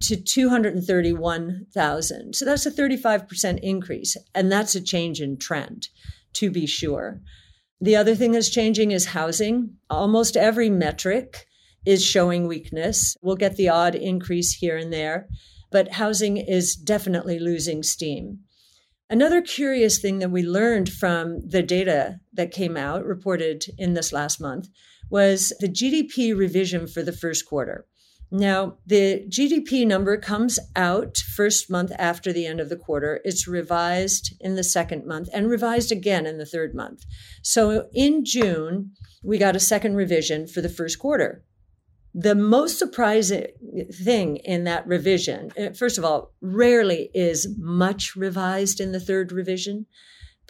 to 0.00 0.16
231,000. 0.16 2.34
So 2.34 2.44
that's 2.44 2.66
a 2.66 2.70
35% 2.70 3.60
increase. 3.62 4.16
And 4.34 4.52
that's 4.52 4.74
a 4.74 4.82
change 4.82 5.20
in 5.20 5.38
trend, 5.38 5.88
to 6.34 6.50
be 6.50 6.66
sure. 6.66 7.22
The 7.80 7.96
other 7.96 8.14
thing 8.14 8.32
that's 8.32 8.50
changing 8.50 8.90
is 8.90 9.06
housing. 9.06 9.76
Almost 9.88 10.36
every 10.36 10.68
metric 10.68 11.46
is 11.86 12.04
showing 12.04 12.46
weakness. 12.46 13.16
We'll 13.22 13.36
get 13.36 13.56
the 13.56 13.70
odd 13.70 13.94
increase 13.94 14.52
here 14.52 14.76
and 14.76 14.92
there, 14.92 15.26
but 15.70 15.92
housing 15.92 16.36
is 16.36 16.76
definitely 16.76 17.38
losing 17.38 17.82
steam. 17.82 18.40
Another 19.08 19.40
curious 19.40 19.98
thing 19.98 20.18
that 20.18 20.30
we 20.30 20.42
learned 20.42 20.90
from 20.90 21.40
the 21.40 21.62
data 21.62 22.20
that 22.34 22.52
came 22.52 22.76
out, 22.76 23.04
reported 23.04 23.64
in 23.78 23.94
this 23.94 24.12
last 24.12 24.40
month, 24.40 24.68
was 25.10 25.52
the 25.60 25.68
GDP 25.68 26.36
revision 26.36 26.86
for 26.86 27.02
the 27.02 27.12
first 27.12 27.46
quarter. 27.46 27.86
Now, 28.32 28.76
the 28.86 29.26
GDP 29.28 29.84
number 29.84 30.16
comes 30.16 30.60
out 30.76 31.16
first 31.16 31.68
month 31.68 31.90
after 31.98 32.32
the 32.32 32.46
end 32.46 32.60
of 32.60 32.68
the 32.68 32.76
quarter. 32.76 33.20
It's 33.24 33.48
revised 33.48 34.34
in 34.40 34.54
the 34.54 34.62
second 34.62 35.04
month 35.04 35.28
and 35.32 35.50
revised 35.50 35.90
again 35.90 36.26
in 36.26 36.38
the 36.38 36.46
third 36.46 36.72
month. 36.72 37.04
So 37.42 37.88
in 37.92 38.24
June, 38.24 38.92
we 39.24 39.36
got 39.36 39.56
a 39.56 39.60
second 39.60 39.96
revision 39.96 40.46
for 40.46 40.60
the 40.60 40.68
first 40.68 41.00
quarter. 41.00 41.44
The 42.14 42.36
most 42.36 42.78
surprising 42.78 43.46
thing 43.92 44.36
in 44.36 44.64
that 44.64 44.86
revision, 44.86 45.52
eh, 45.56 45.72
first 45.72 45.98
of 45.98 46.04
all, 46.04 46.32
rarely 46.40 47.10
is 47.14 47.48
much 47.58 48.14
revised 48.14 48.80
in 48.80 48.92
the 48.92 49.00
third 49.00 49.32
revision. 49.32 49.86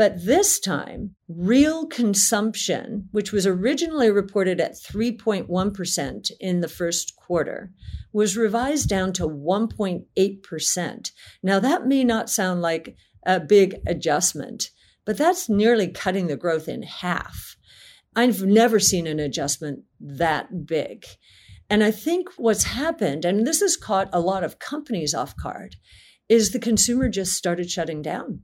But 0.01 0.25
this 0.25 0.59
time, 0.59 1.15
real 1.29 1.87
consumption, 1.87 3.11
which 3.13 3.33
was 3.33 3.47
originally 3.47 4.11
reported 4.11 4.59
at 4.59 4.73
3.1% 4.73 6.31
in 6.41 6.61
the 6.61 6.69
first 6.69 7.17
quarter, 7.17 7.71
was 8.11 8.35
revised 8.35 8.89
down 8.89 9.13
to 9.13 9.29
1.8%. 9.29 11.11
Now, 11.43 11.61
that 11.61 11.87
may 11.87 12.03
not 12.03 12.31
sound 12.31 12.63
like 12.63 12.97
a 13.27 13.41
big 13.41 13.77
adjustment, 13.87 14.71
but 15.05 15.19
that's 15.19 15.51
nearly 15.51 15.89
cutting 15.89 16.29
the 16.29 16.37
growth 16.39 16.67
in 16.67 16.83
half. 16.83 17.57
I've 18.17 18.43
never 18.43 18.81
seen 18.81 19.07
an 19.07 19.21
adjustment 19.21 19.81
that 20.01 20.65
big. 20.65 21.05
And 21.69 21.85
I 21.85 21.91
think 21.91 22.31
what's 22.39 22.65
happened, 22.65 23.27
and 23.27 23.47
this 23.47 23.61
has 23.61 23.77
caught 23.77 24.09
a 24.15 24.21
lot 24.21 24.45
of 24.45 24.59
companies 24.59 25.13
off 25.13 25.37
guard, 25.37 25.77
is 26.27 26.53
the 26.53 26.59
consumer 26.59 27.11
just 27.11 27.35
started 27.35 27.71
shutting 27.71 28.01
down. 28.01 28.41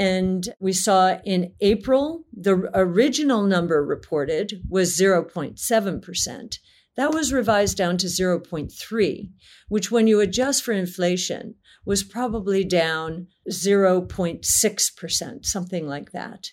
And 0.00 0.48
we 0.58 0.72
saw 0.72 1.18
in 1.26 1.52
April, 1.60 2.24
the 2.32 2.70
original 2.72 3.42
number 3.42 3.84
reported 3.84 4.62
was 4.66 4.98
0.7%. 4.98 6.54
That 6.96 7.12
was 7.12 7.34
revised 7.34 7.76
down 7.76 7.98
to 7.98 8.06
0.3, 8.06 9.30
which 9.68 9.90
when 9.90 10.06
you 10.06 10.20
adjust 10.20 10.64
for 10.64 10.72
inflation 10.72 11.56
was 11.84 12.02
probably 12.02 12.64
down 12.64 13.26
0.6%, 13.50 15.44
something 15.44 15.86
like 15.86 16.12
that. 16.12 16.46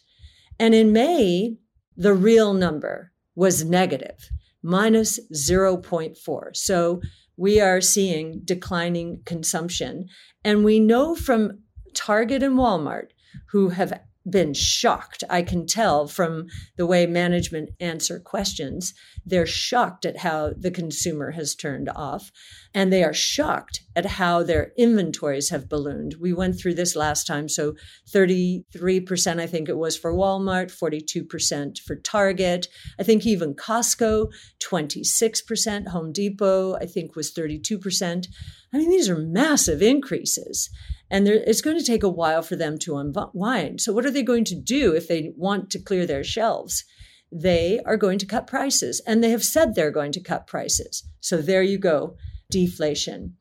And 0.59 0.75
in 0.75 0.91
May, 0.91 1.55
the 1.95 2.13
real 2.13 2.53
number 2.53 3.13
was 3.33 3.63
negative, 3.63 4.29
minus 4.61 5.21
0.4. 5.33 6.53
So 6.53 7.01
we 7.37 7.61
are 7.61 7.79
seeing 7.79 8.41
declining 8.43 9.21
consumption. 9.23 10.07
And 10.43 10.65
we 10.65 10.81
know 10.81 11.15
from 11.15 11.59
Target 11.93 12.43
and 12.43 12.57
Walmart 12.57 13.11
who 13.51 13.69
have 13.69 13.93
been 14.29 14.53
shocked. 14.53 15.23
I 15.29 15.41
can 15.41 15.65
tell 15.65 16.07
from 16.07 16.47
the 16.75 16.85
way 16.85 17.05
management 17.05 17.69
answer 17.79 18.19
questions. 18.19 18.93
They're 19.25 19.45
shocked 19.45 20.05
at 20.05 20.17
how 20.17 20.53
the 20.57 20.71
consumer 20.71 21.31
has 21.31 21.55
turned 21.55 21.89
off, 21.89 22.31
and 22.73 22.91
they 22.91 23.03
are 23.03 23.13
shocked 23.13 23.81
at 23.95 24.05
how 24.05 24.43
their 24.43 24.73
inventories 24.77 25.49
have 25.49 25.69
ballooned. 25.69 26.15
We 26.19 26.33
went 26.33 26.59
through 26.59 26.75
this 26.75 26.95
last 26.95 27.25
time. 27.25 27.47
So 27.47 27.75
33%, 28.13 29.39
I 29.39 29.47
think 29.47 29.69
it 29.69 29.77
was 29.77 29.97
for 29.97 30.13
Walmart, 30.13 30.71
42% 30.77 31.79
for 31.79 31.95
Target. 31.95 32.67
I 32.99 33.03
think 33.03 33.25
even 33.25 33.55
Costco, 33.55 34.31
26%. 34.61 35.87
Home 35.87 36.11
Depot, 36.11 36.75
I 36.75 36.85
think 36.85 37.15
was 37.15 37.33
32%. 37.33 38.27
I 38.73 38.77
mean, 38.77 38.89
these 38.89 39.09
are 39.09 39.17
massive 39.17 39.81
increases. 39.81 40.69
And 41.09 41.27
it's 41.27 41.61
going 41.61 41.77
to 41.77 41.85
take 41.85 42.03
a 42.03 42.09
while 42.09 42.41
for 42.41 42.55
them 42.55 42.77
to 42.79 42.97
unwind. 42.97 43.79
So, 43.79 43.93
what 43.93 44.05
are 44.05 44.11
they 44.11 44.23
going 44.23 44.43
to 44.45 44.55
do 44.55 44.93
if 44.93 45.07
they 45.07 45.31
want 45.37 45.69
to 45.71 45.79
clear 45.79 46.05
their 46.05 46.23
shelves? 46.23 46.83
They 47.31 47.79
are 47.85 47.97
going 47.97 48.19
to 48.19 48.25
cut 48.25 48.47
prices, 48.47 49.01
and 49.07 49.23
they 49.23 49.29
have 49.31 49.43
said 49.43 49.75
they're 49.75 49.91
going 49.91 50.11
to 50.13 50.21
cut 50.21 50.47
prices. 50.47 51.03
So, 51.21 51.37
there 51.37 51.63
you 51.63 51.77
go 51.77 52.17
deflation. 52.49 53.35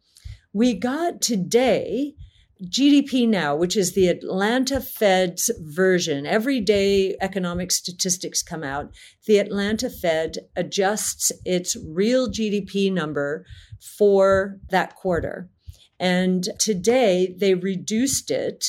We 0.53 0.75
got 0.75 1.21
today 1.21 2.15
GDP 2.63 3.29
Now, 3.29 3.55
which 3.55 3.77
is 3.77 3.93
the 3.93 4.09
Atlanta 4.09 4.81
Fed's 4.81 5.51
version. 5.61 6.25
Every 6.25 6.61
day 6.61 7.15
economic 7.21 7.71
statistics 7.71 8.43
come 8.43 8.65
out. 8.65 8.95
The 9.27 9.39
Atlanta 9.39 9.91
Fed 9.91 10.39
adjusts 10.57 11.31
its 11.45 11.77
real 11.87 12.31
GDP 12.31 12.91
number 12.91 13.45
for 13.81 14.59
that 14.71 14.95
quarter. 14.97 15.51
And 15.99 16.49
today 16.59 17.35
they 17.39 17.55
reduced 17.55 18.31
it 18.31 18.65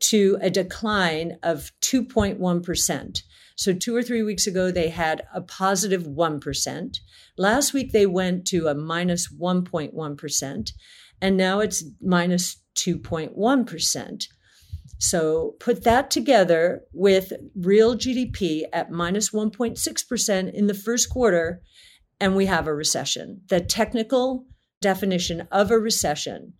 to 0.00 0.38
a 0.40 0.50
decline 0.50 1.38
of 1.42 1.70
2.1%. 1.80 3.22
So, 3.54 3.72
two 3.72 3.94
or 3.94 4.02
three 4.02 4.22
weeks 4.22 4.46
ago, 4.46 4.70
they 4.70 4.88
had 4.88 5.22
a 5.32 5.40
positive 5.40 6.06
1. 6.06 6.40
Last 7.36 7.72
week, 7.72 7.92
they 7.92 8.06
went 8.06 8.46
to 8.48 8.66
a 8.66 8.74
minus 8.74 9.32
1.1. 9.32 10.72
And 11.20 11.36
now 11.36 11.60
it's 11.60 11.84
minus 12.00 12.56
2.1. 12.76 14.26
So 14.98 15.56
put 15.58 15.82
that 15.82 16.12
together 16.12 16.82
with 16.92 17.32
real 17.56 17.96
GDP 17.96 18.62
at 18.72 18.92
minus 18.92 19.30
1.6% 19.30 20.54
in 20.54 20.66
the 20.68 20.74
first 20.74 21.10
quarter, 21.10 21.60
and 22.22 22.36
we 22.36 22.46
have 22.46 22.68
a 22.68 22.74
recession. 22.74 23.40
The 23.48 23.58
technical 23.60 24.46
definition 24.80 25.48
of 25.50 25.72
a 25.72 25.78
recession 25.78 26.52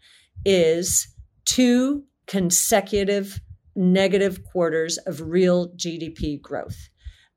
is 0.44 1.06
two 1.44 2.02
consecutive 2.26 3.40
negative 3.76 4.42
quarters 4.42 4.98
of 4.98 5.20
real 5.20 5.68
GDP 5.76 6.42
growth. 6.42 6.88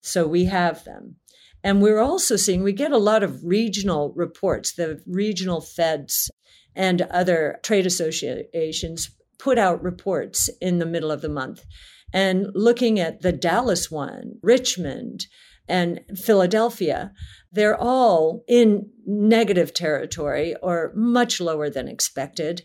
So 0.02 0.26
we 0.26 0.46
have 0.46 0.84
them. 0.86 1.18
And 1.64 1.84
we're 1.84 2.00
also 2.00 2.36
seeing, 2.36 2.64
we 2.64 2.74
get 2.74 2.92
a 2.92 2.98
lot 2.98 3.22
of 3.22 3.44
regional 3.44 4.12
reports. 4.16 4.74
The 4.74 5.04
regional 5.06 5.62
feds 5.62 6.32
and 6.76 7.04
other 7.04 7.60
trade 7.62 7.86
associations 7.86 9.12
put 9.38 9.60
out 9.60 9.84
reports 9.84 10.50
in 10.60 10.80
the 10.80 10.88
middle 10.88 11.12
of 11.12 11.22
the 11.22 11.30
month. 11.30 11.64
And 12.12 12.48
looking 12.56 13.00
at 13.00 13.22
the 13.22 13.32
Dallas 13.32 13.92
one, 13.92 14.40
Richmond, 14.42 15.28
and 15.68 16.02
Philadelphia, 16.16 17.12
they're 17.52 17.80
all 17.80 18.44
in 18.48 18.90
negative 19.06 19.74
territory 19.74 20.56
or 20.62 20.92
much 20.96 21.40
lower 21.40 21.70
than 21.70 21.88
expected. 21.88 22.64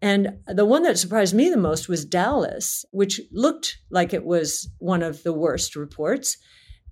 And 0.00 0.38
the 0.46 0.64
one 0.64 0.84
that 0.84 0.98
surprised 0.98 1.34
me 1.34 1.50
the 1.50 1.56
most 1.56 1.88
was 1.88 2.04
Dallas, 2.04 2.84
which 2.92 3.20
looked 3.32 3.78
like 3.90 4.12
it 4.12 4.24
was 4.24 4.70
one 4.78 5.02
of 5.02 5.24
the 5.24 5.32
worst 5.32 5.74
reports. 5.74 6.36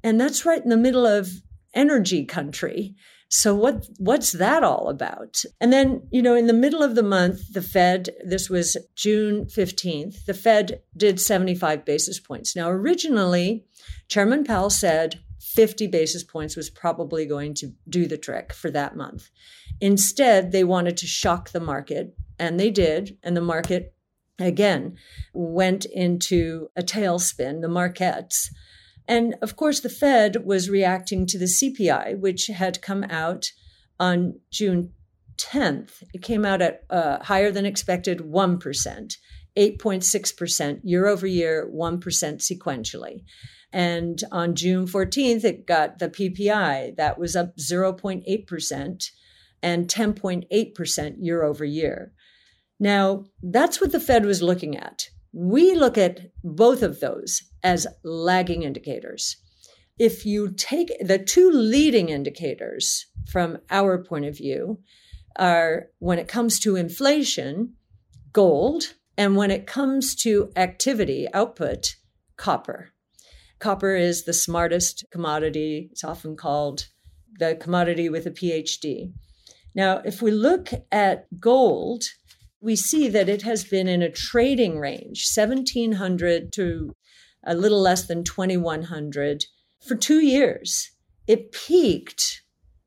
And 0.02 0.20
that's 0.20 0.44
right 0.44 0.62
in 0.62 0.70
the 0.70 0.76
middle 0.76 1.06
of 1.06 1.30
energy 1.72 2.24
country. 2.24 2.96
So 3.28 3.54
what 3.54 3.86
what's 3.98 4.32
that 4.32 4.62
all 4.62 4.88
about? 4.88 5.42
And 5.60 5.72
then, 5.72 6.06
you 6.10 6.22
know, 6.22 6.34
in 6.34 6.46
the 6.46 6.52
middle 6.52 6.82
of 6.82 6.94
the 6.94 7.02
month, 7.02 7.52
the 7.52 7.62
Fed, 7.62 8.10
this 8.24 8.48
was 8.48 8.76
June 8.94 9.46
15th, 9.46 10.24
the 10.26 10.34
Fed 10.34 10.82
did 10.96 11.20
75 11.20 11.84
basis 11.84 12.20
points. 12.20 12.54
Now, 12.54 12.70
originally, 12.70 13.64
Chairman 14.08 14.44
Powell 14.44 14.70
said 14.70 15.20
50 15.46 15.86
basis 15.86 16.24
points 16.24 16.56
was 16.56 16.70
probably 16.70 17.24
going 17.24 17.54
to 17.54 17.72
do 17.88 18.06
the 18.06 18.18
trick 18.18 18.52
for 18.52 18.68
that 18.72 18.96
month. 18.96 19.30
Instead, 19.80 20.50
they 20.50 20.64
wanted 20.64 20.96
to 20.96 21.06
shock 21.06 21.50
the 21.50 21.60
market 21.60 22.16
and 22.38 22.58
they 22.58 22.70
did. 22.70 23.16
And 23.22 23.36
the 23.36 23.40
market, 23.40 23.94
again, 24.40 24.96
went 25.32 25.84
into 25.84 26.68
a 26.74 26.82
tailspin, 26.82 27.60
the 27.62 27.68
markets. 27.68 28.50
And 29.06 29.36
of 29.40 29.54
course, 29.54 29.78
the 29.80 29.88
Fed 29.88 30.44
was 30.44 30.68
reacting 30.68 31.26
to 31.26 31.38
the 31.38 31.44
CPI, 31.44 32.18
which 32.18 32.48
had 32.48 32.82
come 32.82 33.04
out 33.04 33.52
on 34.00 34.40
June 34.50 34.92
10th. 35.38 36.02
It 36.12 36.22
came 36.22 36.44
out 36.44 36.60
at 36.60 36.82
uh, 36.90 37.22
higher 37.22 37.52
than 37.52 37.66
expected 37.66 38.18
1%, 38.18 39.12
8.6% 39.56 40.80
year 40.84 41.06
over 41.06 41.26
year, 41.26 41.70
1% 41.72 42.00
sequentially. 42.02 43.22
And 43.72 44.22
on 44.32 44.54
June 44.54 44.86
14th, 44.86 45.44
it 45.44 45.66
got 45.66 45.98
the 45.98 46.08
PPI 46.08 46.96
that 46.96 47.18
was 47.18 47.36
up 47.36 47.56
0.8% 47.56 49.10
and 49.62 49.88
10.8% 49.88 51.14
year 51.18 51.42
over 51.42 51.64
year. 51.64 52.12
Now, 52.78 53.24
that's 53.42 53.80
what 53.80 53.92
the 53.92 54.00
Fed 54.00 54.24
was 54.24 54.42
looking 54.42 54.76
at. 54.76 55.08
We 55.32 55.74
look 55.74 55.98
at 55.98 56.30
both 56.44 56.82
of 56.82 57.00
those 57.00 57.42
as 57.62 57.86
lagging 58.04 58.62
indicators. 58.62 59.36
If 59.98 60.26
you 60.26 60.52
take 60.52 60.92
the 61.00 61.18
two 61.18 61.50
leading 61.50 62.10
indicators 62.10 63.06
from 63.30 63.58
our 63.70 64.02
point 64.02 64.26
of 64.26 64.36
view 64.36 64.78
are 65.38 65.86
when 65.98 66.18
it 66.18 66.28
comes 66.28 66.58
to 66.60 66.76
inflation, 66.76 67.74
gold, 68.32 68.94
and 69.16 69.36
when 69.36 69.50
it 69.50 69.66
comes 69.66 70.14
to 70.16 70.50
activity 70.56 71.26
output, 71.32 71.96
copper. 72.36 72.90
Copper 73.58 73.96
is 73.96 74.24
the 74.24 74.34
smartest 74.34 75.04
commodity. 75.10 75.88
It's 75.90 76.04
often 76.04 76.36
called 76.36 76.88
the 77.38 77.56
commodity 77.56 78.08
with 78.08 78.26
a 78.26 78.30
PhD. 78.30 79.12
Now, 79.74 80.02
if 80.04 80.20
we 80.20 80.30
look 80.30 80.70
at 80.92 81.26
gold, 81.40 82.04
we 82.60 82.76
see 82.76 83.08
that 83.08 83.28
it 83.28 83.42
has 83.42 83.64
been 83.64 83.88
in 83.88 84.02
a 84.02 84.10
trading 84.10 84.78
range, 84.78 85.26
1700 85.34 86.52
to 86.54 86.92
a 87.44 87.54
little 87.54 87.80
less 87.80 88.06
than 88.06 88.24
2100 88.24 89.44
for 89.86 89.94
two 89.94 90.20
years. 90.20 90.90
It 91.26 91.52
peaked 91.52 92.42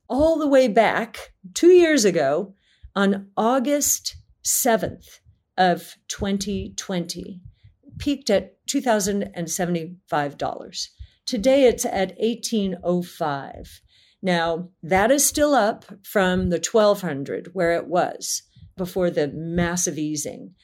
all 0.07 0.37
the 0.37 0.47
way 0.47 0.67
back 0.67 1.33
two 1.53 1.71
years 1.71 2.05
ago 2.05 2.55
on 2.95 3.29
August 3.37 4.15
7th 4.43 5.19
of 5.59 5.95
2020, 6.07 7.41
peaked 7.99 8.31
at 8.31 8.65
$2,075. 8.67 10.87
Today 11.25 11.65
it's 11.65 11.85
at 11.85 12.15
1805. 12.17 13.81
Now, 14.21 14.69
that 14.81 15.11
is 15.11 15.25
still 15.25 15.53
up 15.53 15.85
from 16.03 16.49
the 16.49 16.59
1200 16.59 17.51
where 17.53 17.73
it 17.73 17.87
was 17.87 18.41
before 18.75 19.11
the 19.11 19.27
massive 19.27 19.97
easing. 19.97 20.55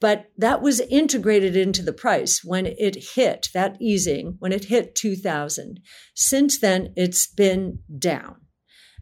But 0.00 0.30
that 0.36 0.62
was 0.62 0.80
integrated 0.80 1.56
into 1.56 1.82
the 1.82 1.92
price 1.92 2.42
when 2.42 2.66
it 2.66 3.14
hit 3.14 3.48
that 3.54 3.76
easing, 3.80 4.36
when 4.38 4.52
it 4.52 4.64
hit 4.64 4.94
2000. 4.94 5.80
Since 6.14 6.58
then, 6.58 6.92
it's 6.96 7.26
been 7.26 7.80
down 7.98 8.39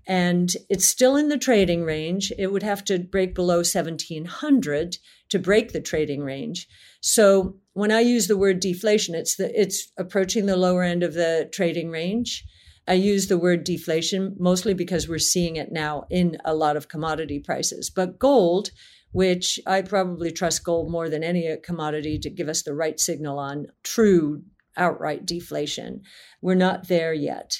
and 0.08 0.50
it's 0.70 0.86
still 0.86 1.16
in 1.16 1.28
the 1.28 1.36
trading 1.36 1.84
range. 1.84 2.32
It 2.38 2.50
would 2.50 2.62
have 2.62 2.82
to 2.86 2.98
break 2.98 3.34
below 3.34 3.58
1700 3.58 4.96
to 5.28 5.38
break 5.38 5.72
the 5.72 5.82
trading 5.82 6.22
range. 6.22 6.66
So 7.02 7.58
when 7.74 7.92
I 7.92 8.00
use 8.00 8.26
the 8.26 8.36
word 8.36 8.58
deflation, 8.58 9.14
it's 9.14 9.36
the, 9.36 9.52
it's 9.60 9.92
approaching 9.98 10.46
the 10.46 10.56
lower 10.56 10.82
end 10.82 11.02
of 11.02 11.12
the 11.12 11.50
trading 11.52 11.90
range. 11.90 12.42
I 12.88 12.94
use 12.94 13.28
the 13.28 13.36
word 13.36 13.64
deflation 13.64 14.34
mostly 14.38 14.72
because 14.72 15.06
we're 15.06 15.18
seeing 15.18 15.56
it 15.56 15.70
now 15.70 16.06
in 16.08 16.38
a 16.42 16.54
lot 16.54 16.78
of 16.78 16.88
commodity 16.88 17.38
prices. 17.38 17.90
But 17.90 18.18
gold, 18.18 18.70
which 19.12 19.60
I 19.66 19.82
probably 19.82 20.32
trust 20.32 20.64
gold 20.64 20.90
more 20.90 21.10
than 21.10 21.22
any 21.22 21.54
commodity 21.62 22.18
to 22.20 22.30
give 22.30 22.48
us 22.48 22.62
the 22.62 22.74
right 22.74 22.98
signal 22.98 23.38
on 23.38 23.66
true 23.82 24.42
outright 24.74 25.26
deflation, 25.26 26.00
we're 26.40 26.54
not 26.54 26.88
there 26.88 27.12
yet. 27.12 27.58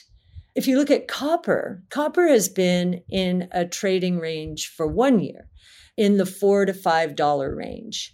If 0.58 0.66
you 0.66 0.76
look 0.76 0.90
at 0.90 1.06
copper, 1.06 1.84
copper 1.88 2.26
has 2.26 2.48
been 2.48 3.04
in 3.08 3.48
a 3.52 3.64
trading 3.64 4.18
range 4.18 4.66
for 4.66 4.88
one 4.88 5.20
year 5.20 5.48
in 5.96 6.16
the 6.16 6.26
four 6.26 6.64
to 6.64 6.74
five 6.74 7.14
dollar 7.14 7.54
range. 7.54 8.12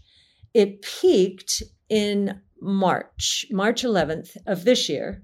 It 0.52 0.82
peaked 0.82 1.62
in 1.88 2.42
March, 2.60 3.46
March 3.50 3.82
11th 3.82 4.36
of 4.46 4.66
this 4.66 4.90
year 4.90 5.22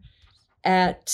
at 0.64 1.12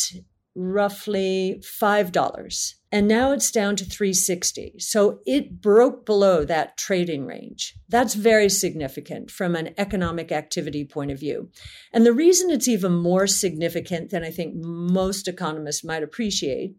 roughly 0.54 1.60
$5 1.80 2.74
and 2.96 3.06
now 3.06 3.30
it's 3.30 3.50
down 3.50 3.76
to 3.76 3.84
360 3.84 4.76
so 4.78 5.20
it 5.26 5.60
broke 5.60 6.06
below 6.06 6.46
that 6.46 6.78
trading 6.78 7.26
range. 7.26 7.74
That's 7.90 8.14
very 8.14 8.48
significant 8.48 9.30
from 9.30 9.54
an 9.54 9.74
economic 9.76 10.32
activity 10.32 10.82
point 10.82 11.10
of 11.10 11.20
view. 11.20 11.50
And 11.92 12.06
the 12.06 12.14
reason 12.14 12.48
it's 12.48 12.66
even 12.66 12.94
more 12.94 13.26
significant 13.26 14.08
than 14.08 14.24
i 14.24 14.30
think 14.30 14.54
most 14.54 15.28
economists 15.28 15.84
might 15.84 16.02
appreciate 16.02 16.74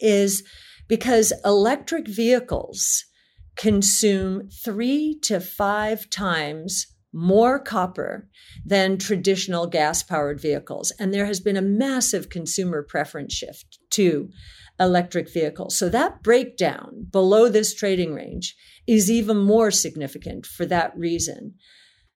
is 0.00 0.42
because 0.88 1.32
electric 1.44 2.08
vehicles 2.08 3.04
consume 3.54 4.48
3 4.48 5.20
to 5.22 5.38
5 5.38 6.10
times 6.10 6.88
more 7.12 7.60
copper 7.60 8.28
than 8.66 8.98
traditional 8.98 9.68
gas 9.68 10.02
powered 10.02 10.40
vehicles. 10.40 10.92
And 10.98 11.14
there 11.14 11.26
has 11.26 11.38
been 11.38 11.56
a 11.56 11.62
massive 11.62 12.28
consumer 12.28 12.82
preference 12.82 13.34
shift 13.34 13.78
to 13.90 14.30
electric 14.80 15.32
vehicles. 15.32 15.78
So 15.78 15.88
that 15.90 16.22
breakdown 16.22 17.06
below 17.10 17.48
this 17.48 17.74
trading 17.74 18.14
range 18.14 18.56
is 18.86 19.10
even 19.10 19.36
more 19.36 19.70
significant 19.70 20.46
for 20.46 20.66
that 20.66 20.96
reason. 20.96 21.54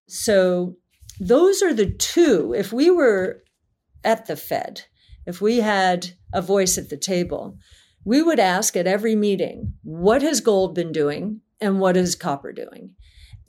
So 0.08 0.76
those 1.20 1.62
are 1.62 1.74
the 1.74 1.92
two. 1.92 2.54
If 2.56 2.72
we 2.72 2.90
were 2.90 3.42
at 4.02 4.26
the 4.26 4.36
Fed, 4.36 4.82
if 5.26 5.40
we 5.40 5.58
had 5.58 6.12
a 6.32 6.42
voice 6.42 6.78
at 6.78 6.88
the 6.88 6.96
table, 6.96 7.58
we 8.04 8.22
would 8.22 8.40
ask 8.40 8.76
at 8.76 8.86
every 8.86 9.14
meeting, 9.14 9.74
what 9.82 10.22
has 10.22 10.40
gold 10.40 10.74
been 10.74 10.92
doing 10.92 11.40
and 11.60 11.80
what 11.80 11.96
is 11.96 12.16
copper 12.16 12.52
doing? 12.52 12.94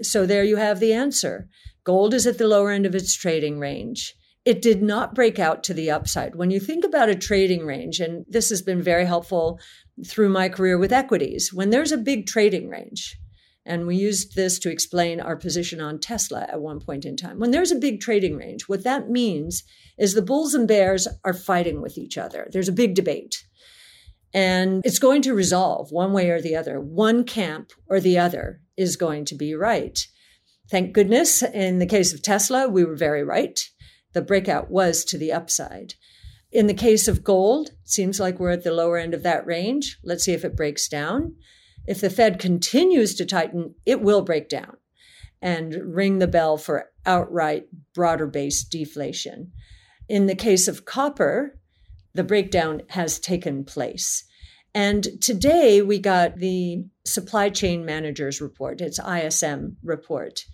So 0.01 0.25
there 0.25 0.43
you 0.43 0.58
have 0.58 0.80
the 0.80 0.93
answer. 0.93 1.49
Gold 1.84 2.13
is 2.13 2.28
at 2.28 2.38
the 2.38 2.47
lower 2.47 2.71
end 2.71 2.86
of 2.86 2.95
its 2.95 3.15
trading 3.15 3.60
range. 3.60 4.13
It 4.46 4.62
did 4.62 4.84
not 4.84 5.16
break 5.16 5.40
out 5.40 5.64
to 5.64 5.74
the 5.74 5.90
upside. 5.90 6.36
When 6.36 6.52
you 6.52 6.60
think 6.60 6.86
about 6.86 7.10
a 7.10 7.16
trading 7.16 7.66
range, 7.66 8.00
and 8.00 8.26
this 8.30 8.50
has 8.50 8.62
been 8.62 8.82
very 8.82 9.06
helpful 9.06 9.60
through 10.08 10.30
my 10.30 10.50
career 10.50 10.78
with 10.78 10.94
equities, 10.94 11.52
when 11.52 11.72
there's 11.72 11.92
a 11.92 11.98
big 11.98 12.28
trading 12.28 12.70
range, 12.70 13.18
and 13.66 13.88
we 13.88 13.96
used 13.96 14.36
this 14.36 14.60
to 14.60 14.70
explain 14.70 15.20
our 15.20 15.36
position 15.36 15.82
on 15.82 16.00
Tesla 16.00 16.46
at 16.48 16.62
one 16.62 16.80
point 16.80 17.04
in 17.04 17.18
time. 17.18 17.40
When 17.40 17.50
there's 17.50 17.72
a 17.72 17.76
big 17.76 18.00
trading 18.00 18.38
range, 18.38 18.68
what 18.68 18.84
that 18.84 19.10
means 19.10 19.64
is 19.98 20.14
the 20.14 20.22
bulls 20.22 20.54
and 20.54 20.68
bears 20.68 21.08
are 21.24 21.34
fighting 21.34 21.82
with 21.82 21.98
each 21.98 22.18
other. 22.18 22.48
There's 22.52 22.68
a 22.68 22.74
big 22.74 22.94
debate. 22.94 23.44
And 24.34 24.86
it's 24.86 25.00
going 25.00 25.24
to 25.24 25.34
resolve 25.34 25.92
one 25.92 26.14
way 26.14 26.30
or 26.30 26.42
the 26.42 26.56
other. 26.56 26.80
One 26.80 27.24
camp 27.24 27.72
or 27.88 28.00
the 28.00 28.20
other 28.20 28.62
is 28.78 28.98
going 28.98 29.26
to 29.26 29.36
be 29.36 29.56
right. 29.56 29.98
Thank 30.70 30.94
goodness, 30.94 31.42
in 31.42 31.80
the 31.80 31.86
case 31.86 32.14
of 32.14 32.22
Tesla, 32.22 32.68
we 32.68 32.84
were 32.84 32.96
very 32.96 33.24
right. 33.24 33.60
The 34.15 34.21
breakout 34.21 34.71
was 34.71 35.04
to 35.06 35.17
the 35.17 35.34
upside. 35.34 35.95
In 36.49 36.67
the 36.67 36.73
case 36.73 37.10
of 37.10 37.21
gold, 37.21 37.71
seems 37.84 38.17
like 38.17 38.39
we're 38.39 38.51
at 38.51 38.63
the 38.63 38.71
lower 38.71 38.97
end 38.97 39.13
of 39.13 39.23
that 39.23 39.45
range. 39.45 39.99
Let's 40.06 40.23
see 40.23 40.32
if 40.32 40.45
it 40.45 40.56
breaks 40.56 40.88
down. 40.88 41.36
If 41.86 41.99
the 41.99 42.10
Fed 42.10 42.39
continues 42.39 43.13
to 43.15 43.25
tighten, 43.25 43.75
it 43.86 44.01
will 44.01 44.21
break 44.21 44.47
down 44.47 44.78
and 45.41 45.75
ring 45.93 46.19
the 46.19 46.30
bell 46.30 46.56
for 46.56 46.91
outright 47.06 47.65
broader 47.93 48.25
based 48.25 48.71
deflation. 48.71 49.51
In 50.08 50.28
the 50.28 50.36
case 50.36 50.69
of 50.69 50.86
copper, 50.86 51.60
the 52.13 52.23
breakdown 52.23 52.84
has 52.91 53.19
taken 53.19 53.65
place. 53.65 54.23
And 54.73 55.21
today 55.21 55.82
we 55.82 55.99
got 55.99 56.38
the 56.38 56.86
supply 57.06 57.49
chain 57.49 57.84
managers 57.84 58.39
report, 58.39 58.80
it's 58.80 58.97
ISM 58.97 59.75
report. 59.84 60.45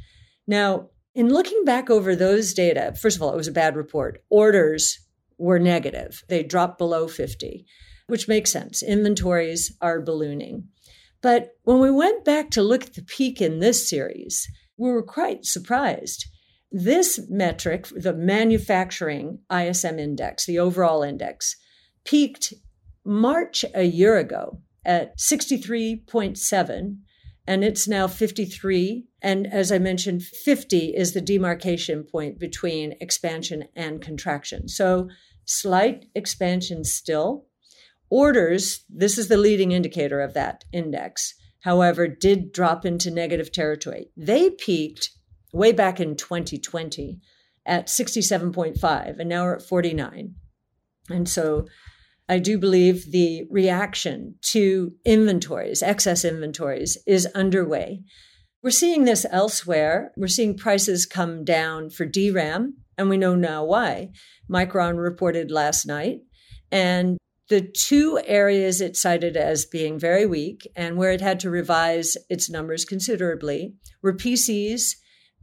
Now, 0.48 0.90
in 1.14 1.30
looking 1.30 1.64
back 1.66 1.90
over 1.90 2.16
those 2.16 2.54
data, 2.54 2.94
first 3.00 3.18
of 3.18 3.22
all, 3.22 3.34
it 3.34 3.38
was 3.38 3.48
a 3.48 3.54
bad 3.54 3.76
report. 3.76 4.24
Orders 4.30 5.00
were 5.38 5.60
negative. 5.60 6.24
They 6.30 6.44
dropped 6.44 6.78
below 6.78 7.08
50, 7.08 7.66
which 8.08 8.28
makes 8.28 8.52
sense. 8.52 8.82
Inventories 8.82 9.76
are 9.82 10.02
ballooning. 10.02 10.68
But 11.22 11.50
when 11.64 11.80
we 11.80 11.92
went 11.92 12.26
back 12.26 12.50
to 12.52 12.64
look 12.64 12.86
at 12.86 12.94
the 12.94 13.04
peak 13.04 13.42
in 13.42 13.60
this 13.60 13.90
series, 13.90 14.48
we 14.78 14.90
were 14.90 15.04
quite 15.04 15.46
surprised. 15.46 16.26
This 16.72 17.20
metric, 17.30 17.88
the 17.96 18.14
manufacturing 18.14 19.40
ISM 19.54 20.00
index, 20.00 20.46
the 20.46 20.60
overall 20.60 21.04
index, 21.04 21.56
peaked 22.06 22.54
March 23.04 23.66
a 23.76 23.84
year 23.84 24.18
ago 24.18 24.62
at 24.86 25.18
63.7 25.18 26.98
and 27.48 27.64
it's 27.64 27.88
now 27.88 28.08
53. 28.08 29.06
And 29.22 29.48
as 29.48 29.72
I 29.72 29.80
mentioned, 29.80 30.24
50 30.24 30.96
is 30.96 31.14
the 31.14 31.22
demarcation 31.22 32.04
point 32.04 32.40
between 32.40 32.96
expansion 33.00 33.66
and 33.76 34.02
contraction. 34.02 34.68
So 34.68 35.10
slight 35.46 36.06
expansion 36.16 36.84
still. 36.84 37.46
Orders, 38.10 38.84
this 38.90 39.18
is 39.18 39.28
the 39.28 39.38
leading 39.38 39.72
indicator 39.72 40.20
of 40.20 40.34
that 40.34 40.66
index, 40.74 41.34
however, 41.62 42.08
did 42.08 42.52
drop 42.52 42.86
into 42.86 43.10
negative 43.10 43.52
territory. 43.52 44.10
They 44.18 44.50
peaked 44.50 45.12
way 45.54 45.72
back 45.72 46.00
in 46.00 46.16
2020 46.16 47.20
at 47.66 47.88
67.5, 47.88 49.20
and 49.20 49.30
now 49.30 49.44
we're 49.44 49.56
at 49.56 49.62
49. 49.62 50.36
And 51.10 51.30
so 51.30 51.68
I 52.32 52.40
do 52.40 52.58
believe 52.58 53.12
the 53.12 53.44
reaction 53.50 54.36
to 54.54 54.94
inventories, 55.04 55.84
excess 55.84 56.24
inventories, 56.24 56.98
is 57.06 57.26
underway. 57.36 58.04
We're 58.64 58.70
seeing 58.70 59.04
this 59.04 59.26
elsewhere. 59.30 60.14
We're 60.16 60.30
seeing 60.30 60.56
prices 60.58 61.06
come 61.06 61.44
down 61.44 61.90
for 61.90 62.06
DRAM, 62.06 62.78
and 62.98 63.10
we 63.10 63.18
know 63.18 63.36
now 63.36 63.66
why. 63.66 64.12
Micron 64.50 64.98
reported 64.98 65.52
last 65.52 65.86
night, 65.86 66.20
and 66.72 67.18
the 67.50 67.60
two 67.60 68.18
areas 68.26 68.80
it 68.80 68.96
cited 68.96 69.36
as 69.36 69.66
being 69.66 70.00
very 70.00 70.26
weak 70.26 70.66
and 70.74 70.96
where 70.96 71.12
it 71.12 71.20
had 71.20 71.38
to 71.42 71.50
revise 71.50 72.16
its 72.30 72.50
numbers 72.50 72.86
considerably 72.86 73.74
were 74.02 74.16
PCs 74.16 74.96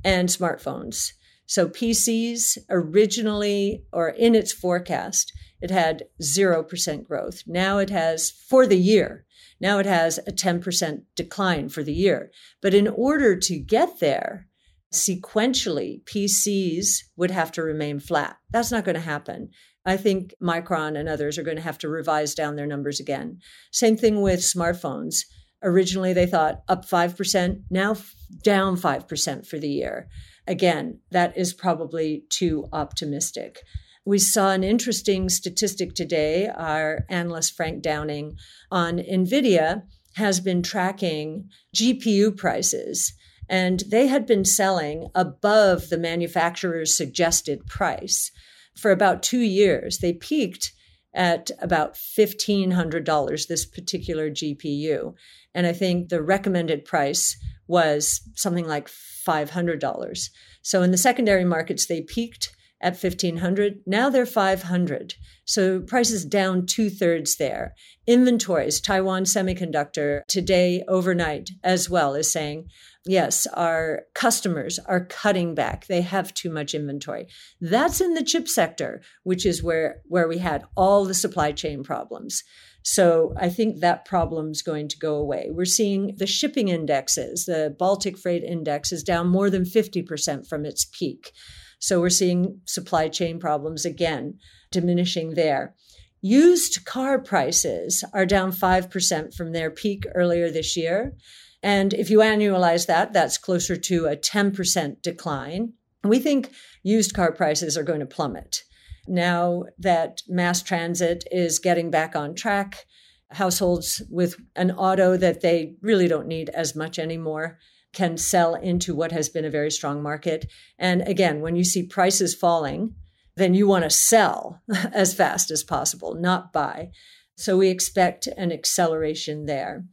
and 0.03 0.31
smartphones. 0.31 1.13
So, 1.45 1.69
PCs 1.69 2.57
originally, 2.71 3.85
or 3.93 4.09
in 4.09 4.35
its 4.35 4.53
forecast, 4.53 5.35
it 5.61 5.71
had 5.71 6.05
0% 6.23 7.05
growth. 7.05 7.43
Now 7.47 7.79
it 7.79 7.91
has, 7.91 8.31
for 8.31 8.67
the 8.67 8.79
year, 8.79 9.25
now 9.61 9.79
it 9.79 9.87
has 9.87 10.19
a 10.19 10.33
10% 10.33 11.03
decline 11.17 11.69
for 11.69 11.83
the 11.83 11.93
year. 11.93 12.31
But 12.63 12.75
in 12.75 12.87
order 12.87 13.37
to 13.37 13.59
get 13.59 14.01
there, 14.01 14.47
sequentially, 14.93 16.03
PCs 16.05 17.05
would 17.17 17.31
have 17.31 17.53
to 17.53 17.63
remain 17.63 18.01
flat. 18.01 18.37
That's 18.51 18.73
not 18.73 18.85
going 18.85 18.95
to 18.95 19.01
happen. 19.01 19.51
I 19.85 19.97
think 19.97 20.35
Micron 20.43 20.99
and 20.99 21.09
others 21.09 21.39
are 21.39 21.43
going 21.43 21.57
to 21.57 21.63
have 21.63 21.79
to 21.79 21.89
revise 21.89 22.35
down 22.35 22.57
their 22.57 22.67
numbers 22.67 23.01
again. 23.01 23.39
Same 23.73 23.97
thing 23.97 24.21
with 24.21 24.41
smartphones. 24.41 25.17
Originally, 25.63 26.13
they 26.13 26.27
thought 26.27 26.63
up 26.69 26.89
5%, 26.89 27.63
now 27.71 27.97
down 28.45 28.77
5% 28.77 29.47
for 29.47 29.59
the 29.59 29.69
year. 29.69 30.09
Again, 30.47 31.01
that 31.11 31.37
is 31.37 31.53
probably 31.53 32.25
too 32.31 32.67
optimistic. 32.73 33.61
We 34.09 34.19
saw 34.19 34.53
an 34.53 34.65
interesting 34.65 35.29
statistic 35.29 35.95
today. 35.95 36.49
Our 36.49 37.05
analyst, 37.11 37.55
Frank 37.55 37.83
Downing, 37.83 38.39
on 38.71 38.97
NVIDIA 38.97 39.83
has 40.17 40.41
been 40.41 40.63
tracking 40.63 41.51
GPU 41.77 42.35
prices 42.35 43.13
and 43.51 43.81
they 43.91 44.07
had 44.07 44.25
been 44.25 44.47
selling 44.47 45.09
above 45.15 45.91
the 45.91 45.99
manufacturer's 45.99 46.97
suggested 46.97 47.67
price 47.67 48.31
for 48.79 48.93
about 48.93 49.23
two 49.23 49.41
years. 49.41 49.99
They 49.99 50.15
peaked 50.15 50.73
at 51.15 51.51
about 51.61 51.93
$1,500, 51.93 53.47
this 53.47 53.67
particular 53.67 54.31
GPU. 54.31 55.13
And 55.55 55.67
I 55.67 55.75
think 55.75 56.09
the 56.09 56.23
recommended 56.23 56.87
price 56.87 57.37
was 57.67 58.23
something 58.37 58.67
like 58.67 58.89
$500. 58.89 60.29
So 60.63 60.81
in 60.81 60.93
the 60.93 60.97
secondary 60.97 61.45
markets, 61.45 61.85
they 61.85 62.01
peaked 62.01 62.55
at 62.81 62.93
1500 62.93 63.81
now 63.87 64.09
they're 64.09 64.27
500 64.27 65.15
so 65.45 65.81
prices 65.81 66.27
down 66.27 66.67
two-thirds 66.67 67.37
there. 67.37 67.75
Inventories 68.07 68.81
taiwan 68.81 69.25
semiconductor 69.25 70.21
today 70.29 70.85
overnight 70.89 71.51
as 71.65 71.89
well 71.89 72.15
is 72.15 72.31
saying 72.31 72.69
yes 73.07 73.47
our 73.55 74.03
customers 74.15 74.79
are 74.87 75.05
cutting 75.05 75.55
back. 75.55 75.87
They 75.87 76.03
have 76.03 76.35
too 76.35 76.51
much 76.51 76.75
inventory. 76.75 77.27
That's 77.61 78.01
in 78.01 78.15
the 78.15 78.25
chip 78.25 78.49
sector 78.49 79.03
which 79.23 79.45
is 79.45 79.63
where 79.63 80.03
where 80.07 80.29
we 80.29 80.39
had 80.39 80.65
all 80.77 81.05
the 81.05 81.15
supply 81.15 81.53
chain 81.53 81.83
problems. 81.83 82.45
So 82.83 83.35
I 83.37 83.51
think 83.51 83.81
that 83.81 84.07
problem's 84.07 84.63
going 84.63 84.89
to 84.89 84.99
go 84.99 85.17
away. 85.17 85.49
We're 85.51 85.67
seeing 85.67 86.15
the 86.17 86.27
shipping 86.27 86.69
indexes, 86.69 87.45
the 87.45 87.75
Baltic 87.79 88.17
Freight 88.17 88.43
Index 88.43 88.93
is 88.93 89.03
down 89.03 89.29
more 89.29 89.51
than 89.51 89.65
50% 89.65 90.49
from 90.49 90.65
its 90.65 90.87
peak. 90.87 91.33
So 91.79 92.01
we're 92.01 92.11
seeing 92.11 92.61
supply 92.65 93.09
chain 93.09 93.39
problems 93.39 93.85
again 93.85 94.39
diminishing 94.71 95.35
there. 95.35 95.75
Used 96.21 96.85
car 96.85 97.19
prices 97.19 98.05
are 98.13 98.27
down 98.27 98.51
5% 98.53 99.35
from 99.35 99.53
their 99.53 99.71
peak 99.71 100.05
earlier 100.15 100.51
this 100.51 100.77
year. 100.77 101.15
And 101.63 101.95
if 101.95 102.11
you 102.11 102.19
annualize 102.19 102.87
that, 102.87 103.13
that's 103.13 103.39
closer 103.39 103.77
to 103.77 104.07
a 104.07 104.17
10% 104.17 105.03
decline. 105.03 105.75
We 106.05 106.19
think 106.19 106.51
used 106.83 107.15
car 107.15 107.33
prices 107.33 107.77
are 107.77 107.83
going 107.83 108.01
to 108.01 108.07
plummet. 108.07 108.63
Now 109.07 109.65
that 109.79 110.23
mass 110.29 110.63
transit 110.63 111.25
is 111.31 111.59
getting 111.59 111.91
back 111.91 112.15
on 112.15 112.35
track, 112.35 112.85
households 113.31 114.03
with 114.11 114.37
an 114.57 114.73
auto 114.73 115.17
that 115.17 115.41
they 115.41 115.75
really 115.83 116.09
don't 116.09 116.27
need 116.27 116.49
as 116.51 116.75
much 116.75 116.99
anymore 116.99 117.59
can 117.99 118.17
sell 118.17 118.55
into 118.55 118.95
what 118.95 119.11
has 119.11 119.29
been 119.29 119.45
a 119.45 119.51
very 119.51 119.73
strong 119.73 120.01
market. 120.01 120.47
And 120.79 121.03
again, 121.03 121.41
when 121.41 121.57
you 121.57 121.65
see 121.65 121.83
prices 121.83 122.33
falling, 122.33 122.95
then 123.35 123.55
you 123.55 123.67
want 123.67 123.83
to 123.83 123.91
sell 123.91 124.63
as 124.93 125.13
fast 125.13 125.51
as 125.51 125.65
possible, 125.65 126.15
not 126.15 126.53
buy. 126.53 126.91
So 127.35 127.57
we 127.57 127.71
expect 127.71 128.29
an 128.29 128.53
acceleration 128.53 129.47
there. 129.47 129.85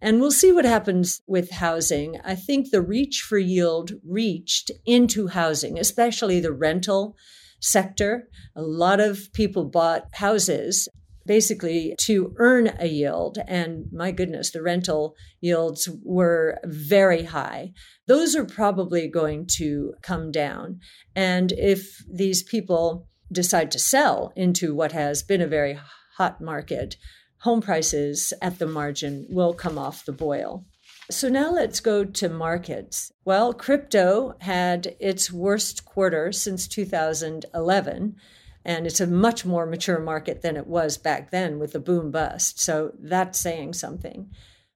And 0.00 0.20
we'll 0.20 0.32
see 0.32 0.50
what 0.50 0.64
happens 0.64 1.20
with 1.28 1.52
housing. 1.52 2.18
I 2.24 2.34
think 2.34 2.70
the 2.70 2.82
reach 2.82 3.20
for 3.20 3.38
yield 3.38 3.92
reached 4.04 4.72
into 4.84 5.28
housing, 5.28 5.78
especially 5.78 6.40
the 6.40 6.52
rental 6.52 7.14
sector. 7.60 8.28
A 8.56 8.62
lot 8.62 8.98
of 8.98 9.32
people 9.32 9.66
bought 9.66 10.06
houses 10.14 10.88
basically 11.26 11.94
to 12.00 12.34
earn 12.38 12.72
a 12.78 12.86
yield. 12.86 13.38
And 13.46 13.86
my 13.92 14.10
goodness, 14.10 14.50
the 14.50 14.62
rental 14.62 15.14
yields 15.40 15.88
were 16.04 16.58
very 16.64 17.24
high. 17.24 17.72
Those 18.06 18.34
are 18.34 18.44
probably 18.44 19.08
going 19.08 19.46
to 19.58 19.94
come 20.02 20.30
down. 20.30 20.80
And 21.14 21.52
if 21.52 22.04
these 22.12 22.42
people 22.42 23.08
decide 23.30 23.70
to 23.72 23.78
sell 23.78 24.32
into 24.36 24.74
what 24.74 24.92
has 24.92 25.22
been 25.22 25.40
a 25.40 25.46
very 25.46 25.78
hot 26.16 26.40
market, 26.40 26.96
home 27.40 27.60
prices 27.60 28.32
at 28.40 28.58
the 28.58 28.66
margin 28.66 29.26
will 29.28 29.54
come 29.54 29.78
off 29.78 30.04
the 30.04 30.12
boil. 30.12 30.64
So 31.10 31.28
now 31.28 31.50
let's 31.50 31.80
go 31.80 32.04
to 32.04 32.28
markets. 32.28 33.10
Well, 33.24 33.52
crypto 33.52 34.34
had 34.40 34.94
its 35.00 35.32
worst 35.32 35.84
quarter 35.84 36.30
since 36.32 36.68
2011 36.68 38.16
and 38.64 38.86
it's 38.86 39.00
a 39.00 39.06
much 39.06 39.44
more 39.44 39.66
mature 39.66 39.98
market 39.98 40.42
than 40.42 40.56
it 40.56 40.66
was 40.66 40.96
back 40.96 41.30
then 41.30 41.58
with 41.58 41.72
the 41.72 41.80
boom 41.80 42.10
bust. 42.10 42.60
So 42.60 42.92
that's 42.98 43.38
saying 43.38 43.74
something. 43.74 44.30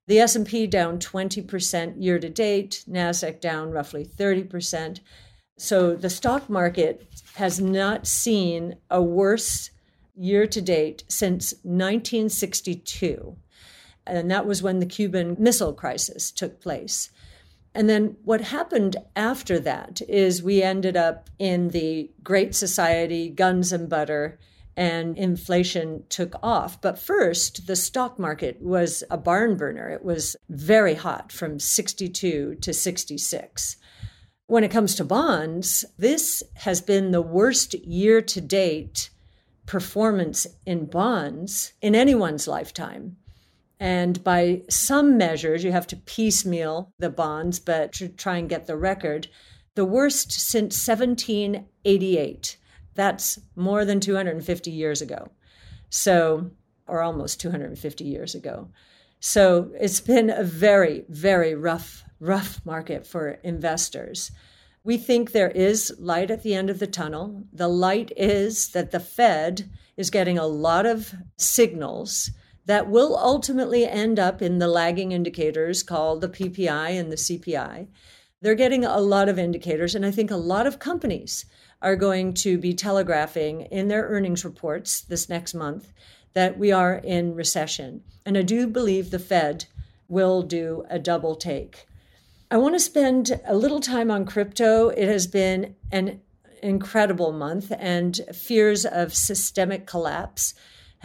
The 0.06 0.20
s&p 0.20 0.66
down 0.68 0.98
20% 0.98 2.02
year 2.02 2.18
to 2.18 2.28
date 2.28 2.84
nasdaq 2.88 3.40
down 3.40 3.72
roughly 3.72 4.04
30% 4.04 5.00
so 5.58 5.96
the 5.96 6.10
stock 6.10 6.50
market 6.50 7.08
has 7.36 7.60
not 7.60 8.06
seen 8.06 8.76
a 8.90 9.02
worse 9.02 9.70
year 10.14 10.46
to 10.46 10.60
date 10.60 11.02
since 11.08 11.54
1962 11.62 13.36
and 14.06 14.30
that 14.30 14.46
was 14.46 14.62
when 14.62 14.78
the 14.78 14.86
cuban 14.86 15.34
missile 15.38 15.72
crisis 15.72 16.30
took 16.30 16.60
place 16.60 17.10
And 17.76 17.90
then 17.90 18.16
what 18.24 18.40
happened 18.40 18.96
after 19.14 19.60
that 19.60 20.00
is 20.08 20.42
we 20.42 20.62
ended 20.62 20.96
up 20.96 21.28
in 21.38 21.68
the 21.68 22.10
Great 22.22 22.54
Society, 22.54 23.28
guns 23.28 23.70
and 23.70 23.86
butter, 23.86 24.38
and 24.78 25.18
inflation 25.18 26.04
took 26.08 26.36
off. 26.42 26.80
But 26.80 26.98
first, 26.98 27.66
the 27.66 27.76
stock 27.76 28.18
market 28.18 28.62
was 28.62 29.04
a 29.10 29.18
barn 29.18 29.58
burner. 29.58 29.90
It 29.90 30.02
was 30.02 30.36
very 30.48 30.94
hot 30.94 31.30
from 31.30 31.60
62 31.60 32.54
to 32.54 32.72
66. 32.72 33.76
When 34.46 34.64
it 34.64 34.70
comes 34.70 34.94
to 34.94 35.04
bonds, 35.04 35.84
this 35.98 36.42
has 36.54 36.80
been 36.80 37.10
the 37.10 37.20
worst 37.20 37.74
year 37.74 38.22
to 38.22 38.40
date 38.40 39.10
performance 39.66 40.46
in 40.64 40.86
bonds 40.86 41.74
in 41.82 41.94
anyone's 41.94 42.48
lifetime. 42.48 43.18
And 43.78 44.22
by 44.24 44.62
some 44.70 45.18
measures, 45.18 45.62
you 45.62 45.72
have 45.72 45.86
to 45.88 45.96
piecemeal 45.96 46.92
the 46.98 47.10
bonds, 47.10 47.60
but 47.60 47.92
to 47.94 48.08
try 48.08 48.38
and 48.38 48.48
get 48.48 48.66
the 48.66 48.76
record, 48.76 49.28
the 49.74 49.84
worst 49.84 50.32
since 50.32 50.86
1788. 50.88 52.56
That's 52.94 53.38
more 53.54 53.84
than 53.84 54.00
250 54.00 54.70
years 54.70 55.02
ago. 55.02 55.30
So, 55.90 56.50
or 56.86 57.02
almost 57.02 57.40
250 57.40 58.04
years 58.04 58.34
ago. 58.34 58.68
So 59.20 59.70
it's 59.78 60.00
been 60.00 60.30
a 60.30 60.42
very, 60.42 61.04
very 61.08 61.54
rough, 61.54 62.04
rough 62.20 62.64
market 62.64 63.06
for 63.06 63.32
investors. 63.42 64.30
We 64.84 64.96
think 64.98 65.32
there 65.32 65.50
is 65.50 65.94
light 65.98 66.30
at 66.30 66.42
the 66.42 66.54
end 66.54 66.70
of 66.70 66.78
the 66.78 66.86
tunnel. 66.86 67.44
The 67.52 67.68
light 67.68 68.12
is 68.16 68.68
that 68.70 68.92
the 68.92 69.00
Fed 69.00 69.68
is 69.96 70.10
getting 70.10 70.38
a 70.38 70.46
lot 70.46 70.86
of 70.86 71.12
signals 71.36 72.30
that 72.66 72.88
will 72.88 73.16
ultimately 73.16 73.86
end 73.86 74.18
up 74.18 74.42
in 74.42 74.58
the 74.58 74.68
lagging 74.68 75.12
indicators 75.12 75.82
called 75.82 76.20
the 76.20 76.28
PPI 76.28 76.90
and 76.90 77.10
the 77.10 77.16
CPI. 77.16 77.86
They're 78.42 78.54
getting 78.54 78.84
a 78.84 79.00
lot 79.00 79.28
of 79.28 79.38
indicators, 79.38 79.94
and 79.94 80.04
I 80.04 80.10
think 80.10 80.30
a 80.30 80.36
lot 80.36 80.66
of 80.66 80.78
companies 80.78 81.46
are 81.80 81.96
going 81.96 82.34
to 82.34 82.58
be 82.58 82.74
telegraphing 82.74 83.62
in 83.62 83.88
their 83.88 84.04
earnings 84.08 84.44
reports 84.44 85.00
this 85.00 85.28
next 85.28 85.54
month 85.54 85.92
that 86.34 86.58
we 86.58 86.70
are 86.72 86.96
in 86.96 87.34
recession. 87.34 88.02
And 88.26 88.36
I 88.36 88.42
do 88.42 88.66
believe 88.66 89.10
the 89.10 89.18
Fed 89.18 89.66
will 90.08 90.42
do 90.42 90.84
a 90.90 90.98
double 90.98 91.34
take. 91.34 91.86
I 92.50 92.58
want 92.58 92.74
to 92.74 92.80
spend 92.80 93.40
a 93.46 93.56
little 93.56 93.80
time 93.80 94.10
on 94.10 94.24
crypto. 94.24 94.88
It 94.88 95.08
has 95.08 95.26
been 95.26 95.74
an 95.90 96.20
incredible 96.62 97.32
month, 97.32 97.72
and 97.78 98.20
fears 98.34 98.84
of 98.84 99.14
systemic 99.14 99.86
collapse 99.86 100.54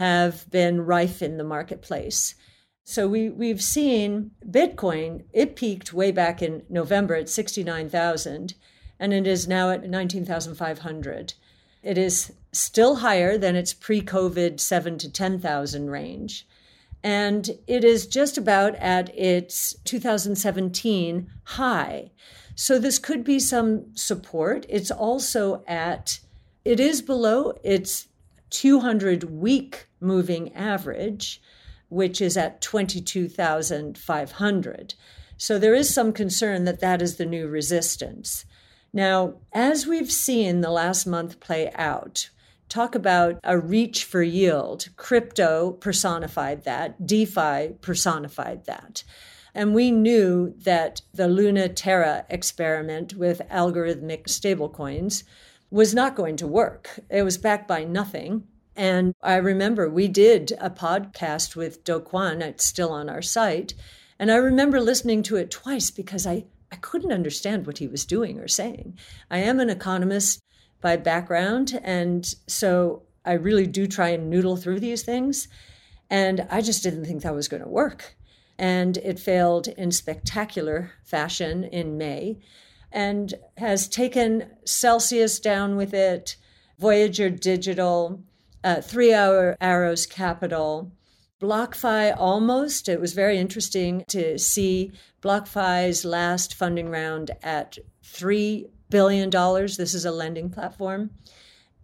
have 0.02 0.50
been 0.50 0.84
rife 0.84 1.22
in 1.22 1.36
the 1.38 1.44
marketplace. 1.44 2.34
So 2.82 3.06
we 3.06 3.30
we've 3.30 3.62
seen 3.62 4.32
Bitcoin. 4.44 5.22
It 5.32 5.54
peaked 5.54 5.92
way 5.92 6.10
back 6.10 6.42
in 6.42 6.64
November 6.68 7.14
at 7.14 7.28
sixty 7.28 7.62
nine 7.62 7.88
thousand, 7.88 8.54
and 8.98 9.12
it 9.12 9.28
is 9.28 9.46
now 9.46 9.70
at 9.70 9.88
nineteen 9.88 10.24
thousand 10.24 10.56
five 10.56 10.80
hundred. 10.80 11.34
It 11.84 11.96
is 11.98 12.32
still 12.50 12.96
higher 12.96 13.38
than 13.38 13.54
its 13.54 13.72
pre 13.72 14.02
COVID 14.02 14.58
seven 14.58 14.98
to 14.98 15.08
ten 15.08 15.38
thousand 15.38 15.90
range, 15.90 16.48
and 17.04 17.48
it 17.68 17.84
is 17.84 18.08
just 18.08 18.36
about 18.36 18.74
at 18.76 19.16
its 19.16 19.76
2017 19.84 21.30
high. 21.44 22.10
So 22.56 22.76
this 22.80 22.98
could 22.98 23.22
be 23.22 23.38
some 23.38 23.94
support. 23.94 24.66
It's 24.68 24.90
also 24.90 25.62
at 25.68 26.18
it 26.64 26.80
is 26.80 27.02
below 27.02 27.54
its 27.62 28.08
200 28.52 29.24
week 29.24 29.88
moving 29.98 30.54
average, 30.54 31.42
which 31.88 32.20
is 32.20 32.36
at 32.36 32.60
22,500. 32.60 34.94
So 35.36 35.58
there 35.58 35.74
is 35.74 35.92
some 35.92 36.12
concern 36.12 36.62
that 36.64 36.78
that 36.80 37.02
is 37.02 37.16
the 37.16 37.26
new 37.26 37.48
resistance. 37.48 38.44
Now, 38.92 39.34
as 39.52 39.86
we've 39.86 40.12
seen 40.12 40.60
the 40.60 40.70
last 40.70 41.06
month 41.06 41.40
play 41.40 41.72
out, 41.74 42.30
talk 42.68 42.94
about 42.94 43.40
a 43.42 43.58
reach 43.58 44.04
for 44.04 44.22
yield. 44.22 44.90
Crypto 44.96 45.72
personified 45.72 46.62
that, 46.64 47.06
DeFi 47.06 47.76
personified 47.80 48.66
that. 48.66 49.02
And 49.54 49.74
we 49.74 49.90
knew 49.90 50.54
that 50.58 51.02
the 51.12 51.28
Luna 51.28 51.68
Terra 51.68 52.24
experiment 52.30 53.14
with 53.14 53.42
algorithmic 53.50 54.24
stablecoins 54.24 55.24
was 55.72 55.94
not 55.94 56.14
going 56.14 56.36
to 56.36 56.46
work. 56.46 57.00
It 57.08 57.22
was 57.22 57.38
backed 57.38 57.66
by 57.66 57.82
nothing. 57.82 58.46
And 58.76 59.14
I 59.22 59.36
remember 59.36 59.88
we 59.88 60.06
did 60.06 60.52
a 60.60 60.68
podcast 60.68 61.56
with 61.56 61.82
Do 61.82 61.98
Kwon, 61.98 62.42
it's 62.42 62.64
uh, 62.64 62.68
still 62.68 62.90
on 62.90 63.08
our 63.08 63.22
site. 63.22 63.72
And 64.18 64.30
I 64.30 64.36
remember 64.36 64.80
listening 64.80 65.22
to 65.24 65.36
it 65.36 65.50
twice 65.50 65.90
because 65.90 66.26
I, 66.26 66.44
I 66.70 66.76
couldn't 66.76 67.10
understand 67.12 67.66
what 67.66 67.78
he 67.78 67.88
was 67.88 68.04
doing 68.04 68.38
or 68.38 68.48
saying. 68.48 68.98
I 69.30 69.38
am 69.38 69.60
an 69.60 69.70
economist 69.70 70.42
by 70.82 70.96
background, 70.96 71.80
and 71.82 72.34
so 72.46 73.02
I 73.24 73.32
really 73.32 73.66
do 73.66 73.86
try 73.86 74.10
and 74.10 74.28
noodle 74.28 74.56
through 74.56 74.80
these 74.80 75.02
things. 75.02 75.48
And 76.10 76.46
I 76.50 76.60
just 76.60 76.82
didn't 76.82 77.06
think 77.06 77.22
that 77.22 77.34
was 77.34 77.48
going 77.48 77.62
to 77.62 77.68
work. 77.68 78.14
And 78.58 78.98
it 78.98 79.18
failed 79.18 79.68
in 79.68 79.90
spectacular 79.90 80.92
fashion 81.02 81.64
in 81.64 81.96
May 81.96 82.40
and 82.92 83.34
has 83.56 83.88
taken 83.88 84.50
Celsius 84.64 85.40
down 85.40 85.76
with 85.76 85.94
it, 85.94 86.36
Voyager 86.78 87.30
Digital, 87.30 88.22
uh, 88.62 88.80
Three 88.80 89.12
Hour 89.12 89.56
Arrows 89.60 90.06
Capital, 90.06 90.92
BlockFi 91.40 92.14
almost. 92.16 92.88
It 92.88 93.00
was 93.00 93.14
very 93.14 93.38
interesting 93.38 94.04
to 94.08 94.38
see 94.38 94.92
BlockFi's 95.22 96.04
last 96.04 96.54
funding 96.54 96.88
round 96.88 97.32
at 97.42 97.78
$3 98.04 98.68
billion. 98.90 99.30
This 99.30 99.94
is 99.94 100.04
a 100.04 100.12
lending 100.12 100.50
platform. 100.50 101.10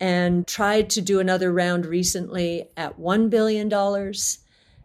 And 0.01 0.47
tried 0.47 0.91
to 0.91 1.01
do 1.01 1.19
another 1.19 1.53
round 1.53 1.85
recently 1.85 2.69
at 2.77 3.01
$1 3.01 3.29
billion. 3.31 3.69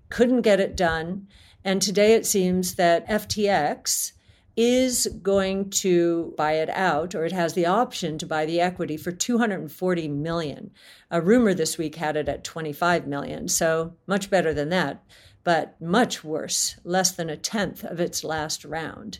Couldn't 0.09 0.41
get 0.41 0.59
it 0.59 0.75
done. 0.75 1.27
And 1.63 1.79
today 1.79 2.13
it 2.15 2.25
seems 2.25 2.75
that 2.75 3.07
FTX 3.07 4.13
is 4.55 5.07
going 5.21 5.69
to 5.69 6.33
buy 6.37 6.53
it 6.53 6.69
out 6.69 7.15
or 7.15 7.25
it 7.25 7.31
has 7.31 7.53
the 7.53 7.65
option 7.65 8.17
to 8.17 8.25
buy 8.25 8.45
the 8.45 8.61
equity 8.61 8.97
for 8.97 9.11
240 9.11 10.07
million. 10.09 10.71
A 11.09 11.21
rumor 11.21 11.53
this 11.53 11.77
week 11.77 11.95
had 11.95 12.15
it 12.15 12.29
at 12.29 12.43
25 12.43 13.07
million, 13.07 13.47
so 13.47 13.95
much 14.05 14.29
better 14.29 14.53
than 14.53 14.69
that, 14.69 15.03
but 15.43 15.79
much 15.81 16.23
worse, 16.23 16.75
less 16.83 17.11
than 17.11 17.29
a 17.29 17.37
tenth 17.37 17.83
of 17.83 17.99
its 17.99 18.23
last 18.23 18.63
round. 18.63 19.19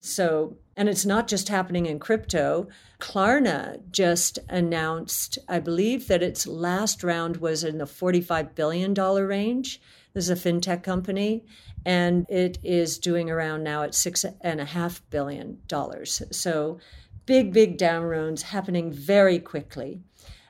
So, 0.00 0.56
and 0.76 0.88
it's 0.88 1.04
not 1.04 1.26
just 1.26 1.48
happening 1.48 1.86
in 1.86 1.98
crypto. 1.98 2.68
Klarna 3.00 3.80
just 3.90 4.38
announced, 4.48 5.38
I 5.48 5.58
believe, 5.58 6.06
that 6.06 6.22
its 6.22 6.46
last 6.46 7.02
round 7.02 7.38
was 7.38 7.64
in 7.64 7.78
the 7.78 7.84
$45 7.84 8.54
billion 8.54 8.94
range. 8.94 9.80
This 10.14 10.28
is 10.28 10.44
a 10.44 10.48
fintech 10.48 10.84
company 10.84 11.44
and 11.84 12.26
it 12.28 12.58
is 12.62 12.98
doing 12.98 13.30
around 13.30 13.62
now 13.62 13.82
at 13.82 13.94
six 13.94 14.24
and 14.40 14.60
a 14.60 14.64
half 14.64 15.02
billion 15.10 15.58
dollars. 15.68 16.22
So 16.30 16.78
big, 17.26 17.52
big 17.52 17.76
down 17.76 18.04
rounds 18.04 18.42
happening 18.42 18.92
very 18.92 19.38
quickly. 19.38 20.00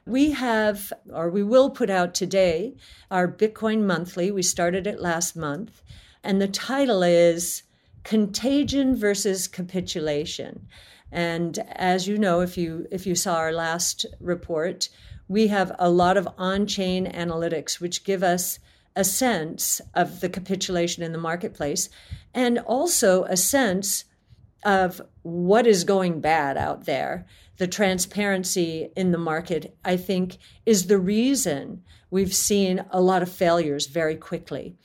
We 0.07 0.31
have, 0.31 0.93
or 1.13 1.29
we 1.29 1.43
will 1.43 1.71
put 1.71 1.91
out 1.91 2.15
today, 2.15 2.77
our 3.11 3.29
Bitcoin 3.29 3.85
Monthly. 3.85 4.31
We 4.31 4.43
started 4.43 4.87
it 4.87 5.01
last 5.01 5.37
month, 5.37 5.83
and 6.25 6.41
the 6.41 6.49
title 6.49 7.03
is 7.03 7.63
Contagion 8.05 8.97
versus 8.97 9.47
Capitulation. 9.47 10.67
And 11.13 11.59
as 11.73 12.09
you 12.09 12.17
know, 12.17 12.41
if 12.41 12.57
you 12.57 12.87
if 12.91 13.07
you 13.07 13.15
saw 13.15 13.37
our 13.37 13.53
last 13.53 14.07
report, 14.21 14.89
we 15.27 15.49
have 15.49 15.73
a 15.79 15.91
lot 15.91 16.17
of 16.17 16.29
on-chain 16.39 17.07
analytics 17.13 17.81
which 17.81 18.05
give 18.05 18.23
us 18.23 18.59
a 18.97 19.05
sense 19.05 19.81
of 19.95 20.21
the 20.21 20.29
capitulation 20.29 21.03
in 21.03 21.13
the 21.13 21.19
marketplace 21.19 21.89
and 22.35 22.59
also 22.59 23.25
a 23.25 23.37
sense 23.37 24.05
of 24.65 25.01
what 25.23 25.67
is 25.67 25.85
going 25.85 26.21
bad 26.21 26.57
out 26.57 26.85
there. 26.85 27.27
The 27.59 27.67
transparency 27.67 28.91
in 28.97 29.13
the 29.13 29.19
market, 29.19 29.77
I 29.85 29.97
think, 29.97 30.39
is 30.67 30.87
the 30.87 30.99
reason 30.99 31.83
we've 32.11 32.35
seen 32.35 32.85
a 32.91 33.01
lot 33.01 33.23
of 33.23 33.31
failures 33.31 33.87
very 33.87 34.17
quickly. 34.17 34.77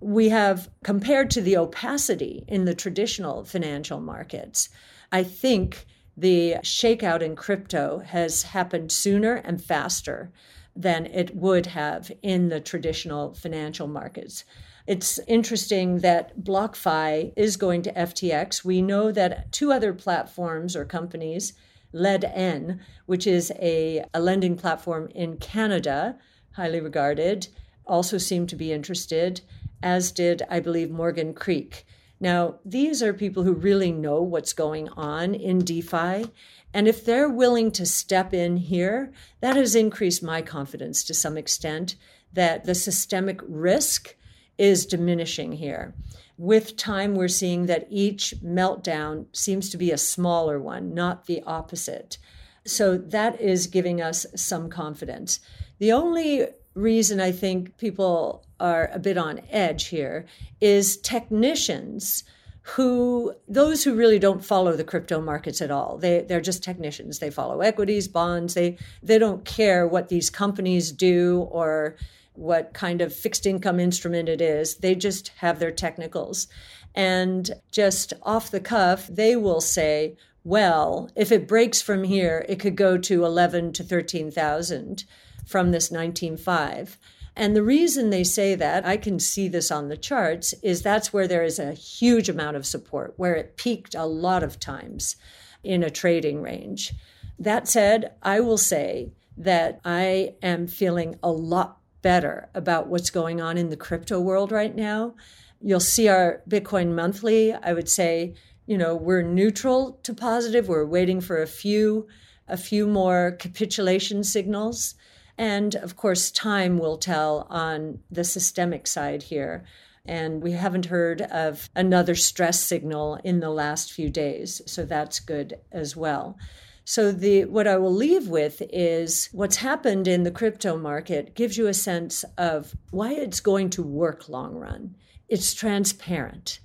We 0.00 0.30
have, 0.30 0.70
compared 0.82 1.30
to 1.32 1.40
the 1.40 1.56
opacity 1.56 2.44
in 2.48 2.64
the 2.64 2.74
traditional 2.74 3.44
financial 3.44 4.00
markets, 4.00 4.68
I 5.12 5.24
think 5.24 5.86
the 6.16 6.56
shakeout 6.62 7.22
in 7.22 7.36
crypto 7.36 7.98
has 7.98 8.42
happened 8.42 8.92
sooner 8.92 9.34
and 9.34 9.62
faster 9.62 10.32
than 10.80 11.06
it 11.06 11.34
would 11.34 11.66
have 11.66 12.10
in 12.22 12.48
the 12.48 12.60
traditional 12.60 13.34
financial 13.34 13.86
markets. 13.86 14.44
It's 14.86 15.18
interesting 15.26 15.98
that 15.98 16.40
BlockFi 16.40 17.32
is 17.36 17.56
going 17.56 17.82
to 17.82 17.92
FTX. 17.92 18.64
We 18.64 18.80
know 18.82 19.12
that 19.12 19.52
two 19.52 19.72
other 19.72 19.92
platforms 19.92 20.74
or 20.74 20.84
companies, 20.84 21.52
Ledn, 21.94 22.80
which 23.06 23.26
is 23.26 23.52
a, 23.60 24.04
a 24.14 24.20
lending 24.20 24.56
platform 24.56 25.08
in 25.14 25.36
Canada, 25.36 26.18
highly 26.52 26.80
regarded, 26.80 27.48
also 27.86 28.18
seem 28.18 28.46
to 28.46 28.56
be 28.56 28.72
interested, 28.72 29.42
as 29.82 30.10
did, 30.10 30.42
I 30.48 30.60
believe, 30.60 30.90
Morgan 30.90 31.34
Creek. 31.34 31.86
Now, 32.20 32.56
these 32.64 33.02
are 33.02 33.14
people 33.14 33.42
who 33.42 33.54
really 33.54 33.90
know 33.90 34.20
what's 34.20 34.52
going 34.52 34.90
on 34.90 35.34
in 35.34 35.60
DeFi. 35.60 36.26
And 36.72 36.86
if 36.86 37.04
they're 37.04 37.30
willing 37.30 37.70
to 37.72 37.86
step 37.86 38.34
in 38.34 38.58
here, 38.58 39.12
that 39.40 39.56
has 39.56 39.74
increased 39.74 40.22
my 40.22 40.42
confidence 40.42 41.02
to 41.04 41.14
some 41.14 41.38
extent 41.38 41.96
that 42.32 42.64
the 42.64 42.74
systemic 42.74 43.40
risk 43.48 44.14
is 44.58 44.84
diminishing 44.84 45.52
here. 45.52 45.94
With 46.36 46.76
time, 46.76 47.14
we're 47.14 47.28
seeing 47.28 47.66
that 47.66 47.86
each 47.90 48.34
meltdown 48.44 49.26
seems 49.32 49.70
to 49.70 49.78
be 49.78 49.90
a 49.90 49.98
smaller 49.98 50.60
one, 50.60 50.94
not 50.94 51.26
the 51.26 51.42
opposite. 51.46 52.18
So 52.66 52.98
that 52.98 53.40
is 53.40 53.66
giving 53.66 54.02
us 54.02 54.26
some 54.36 54.68
confidence. 54.68 55.40
The 55.78 55.92
only 55.92 56.46
reason 56.74 57.20
I 57.20 57.32
think 57.32 57.78
people 57.78 58.46
are 58.60 58.90
a 58.92 58.98
bit 58.98 59.18
on 59.18 59.40
edge 59.50 59.86
here 59.86 60.26
is 60.60 60.96
technicians 60.98 62.24
who 62.62 63.34
those 63.48 63.82
who 63.82 63.94
really 63.94 64.18
don't 64.18 64.44
follow 64.44 64.76
the 64.76 64.84
crypto 64.84 65.20
markets 65.20 65.60
at 65.60 65.70
all. 65.70 65.98
They 65.98 66.20
they're 66.22 66.40
just 66.40 66.62
technicians. 66.62 67.18
They 67.18 67.30
follow 67.30 67.60
equities 67.60 68.06
bonds. 68.06 68.54
They 68.54 68.76
they 69.02 69.18
don't 69.18 69.44
care 69.44 69.86
what 69.86 70.08
these 70.08 70.30
companies 70.30 70.92
do 70.92 71.48
or 71.50 71.96
what 72.34 72.72
kind 72.72 73.00
of 73.00 73.14
fixed 73.14 73.46
income 73.46 73.80
instrument 73.80 74.28
it 74.28 74.40
is. 74.40 74.76
They 74.76 74.94
just 74.94 75.28
have 75.38 75.58
their 75.58 75.72
technicals. 75.72 76.46
And 76.94 77.50
just 77.70 78.12
off 78.22 78.50
the 78.50 78.60
cuff 78.60 79.06
they 79.08 79.36
will 79.36 79.60
say 79.60 80.16
well 80.42 81.10
if 81.14 81.30
it 81.30 81.46
breaks 81.46 81.80
from 81.80 82.04
here 82.04 82.44
it 82.48 82.58
could 82.58 82.74
go 82.74 82.96
to 82.98 83.24
11 83.24 83.72
to 83.74 83.84
13,000 83.84 85.04
from 85.46 85.70
this 85.70 85.90
19.5 85.90 86.96
and 87.40 87.56
the 87.56 87.62
reason 87.62 88.10
they 88.10 88.22
say 88.22 88.54
that, 88.54 88.84
I 88.84 88.98
can 88.98 89.18
see 89.18 89.48
this 89.48 89.70
on 89.70 89.88
the 89.88 89.96
charts, 89.96 90.52
is 90.62 90.82
that's 90.82 91.10
where 91.10 91.26
there 91.26 91.42
is 91.42 91.58
a 91.58 91.72
huge 91.72 92.28
amount 92.28 92.58
of 92.58 92.66
support, 92.66 93.14
where 93.16 93.34
it 93.34 93.56
peaked 93.56 93.94
a 93.94 94.04
lot 94.04 94.42
of 94.42 94.60
times 94.60 95.16
in 95.64 95.82
a 95.82 95.88
trading 95.88 96.42
range. 96.42 96.92
That 97.38 97.66
said, 97.66 98.12
I 98.22 98.40
will 98.40 98.58
say 98.58 99.12
that 99.38 99.80
I 99.86 100.34
am 100.42 100.66
feeling 100.66 101.18
a 101.22 101.32
lot 101.32 101.78
better 102.02 102.50
about 102.54 102.88
what's 102.88 103.08
going 103.08 103.40
on 103.40 103.56
in 103.56 103.70
the 103.70 103.76
crypto 103.76 104.20
world 104.20 104.52
right 104.52 104.76
now. 104.76 105.14
You'll 105.62 105.80
see 105.80 106.08
our 106.08 106.42
Bitcoin 106.46 106.94
monthly. 106.94 107.54
I 107.54 107.72
would 107.72 107.88
say, 107.88 108.34
you 108.66 108.76
know, 108.76 108.94
we're 108.94 109.22
neutral 109.22 109.98
to 110.02 110.12
positive. 110.12 110.68
We're 110.68 110.84
waiting 110.84 111.22
for 111.22 111.40
a 111.40 111.46
few 111.46 112.06
a 112.48 112.56
few 112.56 112.86
more 112.86 113.36
capitulation 113.38 114.24
signals 114.24 114.94
and 115.40 115.74
of 115.76 115.96
course, 115.96 116.30
time 116.30 116.76
will 116.76 116.98
tell 116.98 117.46
on 117.48 118.00
the 118.10 118.24
systemic 118.24 118.86
side 118.86 119.22
here. 119.22 119.64
And 120.04 120.42
we 120.42 120.52
haven't 120.52 120.86
heard 120.86 121.22
of 121.22 121.70
another 121.74 122.14
stress 122.14 122.60
signal 122.60 123.18
in 123.24 123.40
the 123.40 123.48
last 123.48 123.90
few 123.90 124.10
days. 124.10 124.60
So 124.66 124.84
that's 124.84 125.18
good 125.18 125.54
as 125.72 125.96
well. 125.96 126.36
So 126.84 127.10
the 127.10 127.46
what 127.46 127.66
I 127.66 127.78
will 127.78 127.94
leave 127.94 128.28
with 128.28 128.60
is 128.70 129.30
what's 129.32 129.56
happened 129.56 130.06
in 130.06 130.24
the 130.24 130.30
crypto 130.30 130.76
market 130.76 131.34
gives 131.34 131.56
you 131.56 131.68
a 131.68 131.74
sense 131.74 132.22
of 132.36 132.74
why 132.90 133.14
it's 133.14 133.40
going 133.40 133.70
to 133.70 133.82
work 133.82 134.28
long 134.28 134.56
run. 134.56 134.94
It's 135.26 135.54
transparent. 135.54 136.60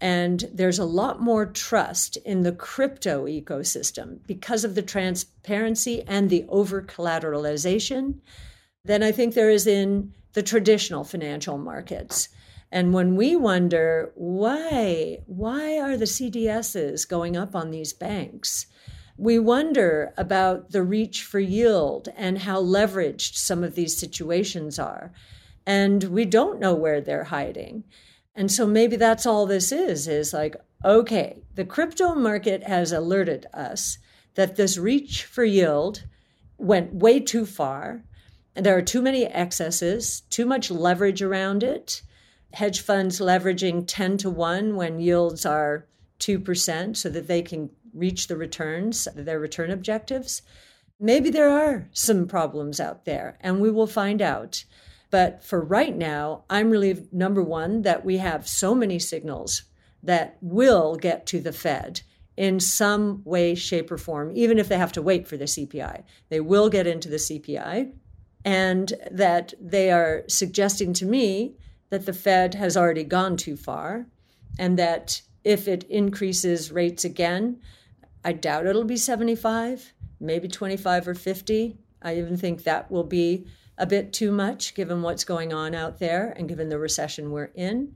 And 0.00 0.44
there's 0.52 0.78
a 0.78 0.84
lot 0.84 1.20
more 1.20 1.46
trust 1.46 2.16
in 2.18 2.42
the 2.42 2.52
crypto 2.52 3.26
ecosystem 3.26 4.18
because 4.26 4.64
of 4.64 4.74
the 4.74 4.82
transparency 4.82 6.02
and 6.02 6.28
the 6.28 6.44
over 6.48 6.82
collateralization 6.82 8.20
than 8.84 9.02
I 9.02 9.12
think 9.12 9.34
there 9.34 9.50
is 9.50 9.66
in 9.66 10.12
the 10.34 10.42
traditional 10.42 11.02
financial 11.02 11.56
markets. 11.56 12.28
And 12.70 12.92
when 12.92 13.16
we 13.16 13.36
wonder 13.36 14.12
why, 14.14 15.18
why 15.26 15.78
are 15.78 15.96
the 15.96 16.04
CDSs 16.04 17.08
going 17.08 17.36
up 17.36 17.54
on 17.54 17.70
these 17.70 17.92
banks? 17.92 18.66
We 19.16 19.38
wonder 19.38 20.12
about 20.18 20.72
the 20.72 20.82
reach 20.82 21.22
for 21.22 21.40
yield 21.40 22.08
and 22.16 22.38
how 22.38 22.62
leveraged 22.62 23.36
some 23.36 23.64
of 23.64 23.74
these 23.74 23.96
situations 23.96 24.78
are. 24.78 25.12
And 25.64 26.04
we 26.04 26.26
don't 26.26 26.60
know 26.60 26.74
where 26.74 27.00
they're 27.00 27.24
hiding. 27.24 27.84
And 28.36 28.52
so 28.52 28.66
maybe 28.66 28.96
that's 28.96 29.24
all 29.24 29.46
this 29.46 29.72
is 29.72 30.06
is 30.06 30.34
like, 30.34 30.54
okay, 30.84 31.42
the 31.54 31.64
crypto 31.64 32.14
market 32.14 32.62
has 32.64 32.92
alerted 32.92 33.46
us 33.54 33.98
that 34.34 34.56
this 34.56 34.76
reach 34.76 35.24
for 35.24 35.42
yield 35.42 36.04
went 36.58 36.94
way 36.94 37.18
too 37.18 37.46
far. 37.46 38.04
And 38.54 38.64
there 38.64 38.76
are 38.76 38.82
too 38.82 39.00
many 39.02 39.24
excesses, 39.24 40.20
too 40.30 40.44
much 40.44 40.70
leverage 40.70 41.22
around 41.22 41.62
it. 41.62 42.02
Hedge 42.52 42.80
funds 42.80 43.20
leveraging 43.20 43.84
10 43.86 44.18
to 44.18 44.30
1 44.30 44.76
when 44.76 45.00
yields 45.00 45.46
are 45.46 45.86
2% 46.20 46.96
so 46.96 47.08
that 47.08 47.26
they 47.26 47.42
can 47.42 47.70
reach 47.94 48.26
the 48.26 48.36
returns, 48.36 49.08
their 49.14 49.40
return 49.40 49.70
objectives. 49.70 50.42
Maybe 51.00 51.30
there 51.30 51.50
are 51.50 51.88
some 51.92 52.26
problems 52.26 52.80
out 52.80 53.04
there, 53.04 53.36
and 53.40 53.60
we 53.60 53.70
will 53.70 53.86
find 53.86 54.22
out. 54.22 54.64
But 55.16 55.42
for 55.42 55.62
right 55.62 55.96
now, 55.96 56.44
I'm 56.50 56.68
relieved, 56.68 57.10
number 57.10 57.42
one, 57.42 57.80
that 57.80 58.04
we 58.04 58.18
have 58.18 58.46
so 58.46 58.74
many 58.74 58.98
signals 58.98 59.62
that 60.02 60.36
will 60.42 60.96
get 60.96 61.24
to 61.28 61.40
the 61.40 61.54
Fed 61.54 62.02
in 62.36 62.60
some 62.60 63.22
way, 63.24 63.54
shape, 63.54 63.90
or 63.90 63.96
form, 63.96 64.30
even 64.34 64.58
if 64.58 64.68
they 64.68 64.76
have 64.76 64.92
to 64.92 65.00
wait 65.00 65.26
for 65.26 65.38
the 65.38 65.46
CPI. 65.46 66.02
They 66.28 66.40
will 66.40 66.68
get 66.68 66.86
into 66.86 67.08
the 67.08 67.16
CPI, 67.16 67.94
and 68.44 68.92
that 69.10 69.54
they 69.58 69.90
are 69.90 70.24
suggesting 70.28 70.92
to 70.92 71.06
me 71.06 71.56
that 71.88 72.04
the 72.04 72.12
Fed 72.12 72.52
has 72.52 72.76
already 72.76 73.04
gone 73.04 73.38
too 73.38 73.56
far, 73.56 74.08
and 74.58 74.78
that 74.78 75.22
if 75.44 75.66
it 75.66 75.84
increases 75.84 76.70
rates 76.70 77.06
again, 77.06 77.58
I 78.22 78.34
doubt 78.34 78.66
it'll 78.66 78.84
be 78.84 78.98
75, 78.98 79.94
maybe 80.20 80.46
25 80.46 81.08
or 81.08 81.14
50. 81.14 81.78
I 82.02 82.18
even 82.18 82.36
think 82.36 82.64
that 82.64 82.90
will 82.90 83.04
be 83.04 83.46
a 83.78 83.86
bit 83.86 84.12
too 84.12 84.32
much 84.32 84.74
given 84.74 85.02
what's 85.02 85.24
going 85.24 85.52
on 85.52 85.74
out 85.74 85.98
there 85.98 86.32
and 86.36 86.48
given 86.48 86.68
the 86.68 86.78
recession 86.78 87.30
we're 87.30 87.50
in. 87.54 87.94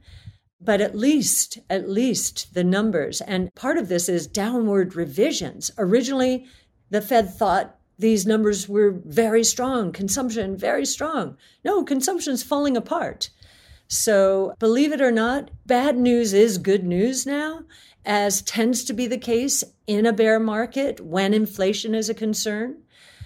But 0.61 0.81
at 0.81 0.95
least, 0.95 1.59
at 1.71 1.89
least 1.89 2.53
the 2.53 2.65
numbers, 2.65 3.23
and 3.23 3.55
part 3.55 3.79
of 3.79 3.89
this 3.89 4.09
is 4.09 4.27
downward 4.27 4.95
revisions. 4.95 5.71
Originally, 5.79 6.45
the 6.91 7.01
Fed 7.01 7.33
thought 7.33 7.79
these 7.99 8.27
numbers 8.27 8.69
were 8.69 8.91
very 8.91 9.45
strong, 9.45 9.93
consumption 9.93 10.57
very 10.57 10.85
strong. 10.85 11.37
No, 11.65 11.83
consumption's 11.83 12.43
falling 12.43 12.77
apart. 12.77 13.31
So, 13.89 14.55
believe 14.59 14.93
it 14.93 15.01
or 15.01 15.11
not, 15.11 15.51
bad 15.67 15.97
news 15.97 16.33
is 16.33 16.59
good 16.59 16.85
news 16.85 17.27
now, 17.27 17.65
as 18.05 18.43
tends 18.43 18.85
to 18.85 18.93
be 18.93 19.07
the 19.07 19.19
case 19.19 19.65
in 19.87 20.07
a 20.07 20.13
bear 20.13 20.39
market 20.39 21.01
when 21.01 21.35
inflation 21.35 21.95
is 21.95 22.09
a 22.09 22.15
concern. 22.15 22.83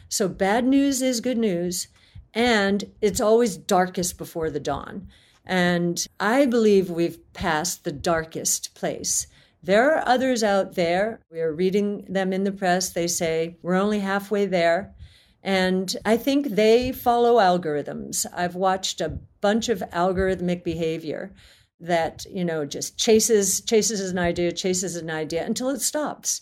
So, 0.08 0.26
bad 0.28 0.64
news 0.64 1.02
is 1.02 1.20
good 1.20 1.38
news 1.38 1.88
and 2.34 2.84
it's 3.00 3.20
always 3.20 3.56
darkest 3.56 4.18
before 4.18 4.50
the 4.50 4.60
dawn. 4.60 5.08
And 5.46 6.04
I 6.18 6.46
believe 6.46 6.90
we've 6.90 7.18
passed 7.32 7.84
the 7.84 7.92
darkest 7.92 8.74
place. 8.74 9.26
There 9.62 9.94
are 9.94 10.06
others 10.06 10.42
out 10.42 10.74
there. 10.74 11.20
We 11.30 11.40
are 11.40 11.52
reading 11.52 12.04
them 12.08 12.32
in 12.32 12.44
the 12.44 12.52
press. 12.52 12.90
They 12.90 13.06
say 13.06 13.56
we're 13.62 13.76
only 13.76 14.00
halfway 14.00 14.46
there. 14.46 14.94
And 15.42 15.94
I 16.04 16.16
think 16.16 16.48
they 16.48 16.92
follow 16.92 17.36
algorithms. 17.36 18.26
I've 18.34 18.54
watched 18.54 19.00
a 19.00 19.18
bunch 19.40 19.68
of 19.68 19.80
algorithmic 19.92 20.64
behavior 20.64 21.34
that, 21.80 22.24
you 22.30 22.44
know, 22.44 22.64
just 22.64 22.96
chases 22.96 23.60
chases 23.60 24.00
an 24.10 24.18
idea, 24.18 24.52
chases 24.52 24.96
an 24.96 25.10
idea 25.10 25.44
until 25.44 25.68
it 25.68 25.80
stops. 25.80 26.40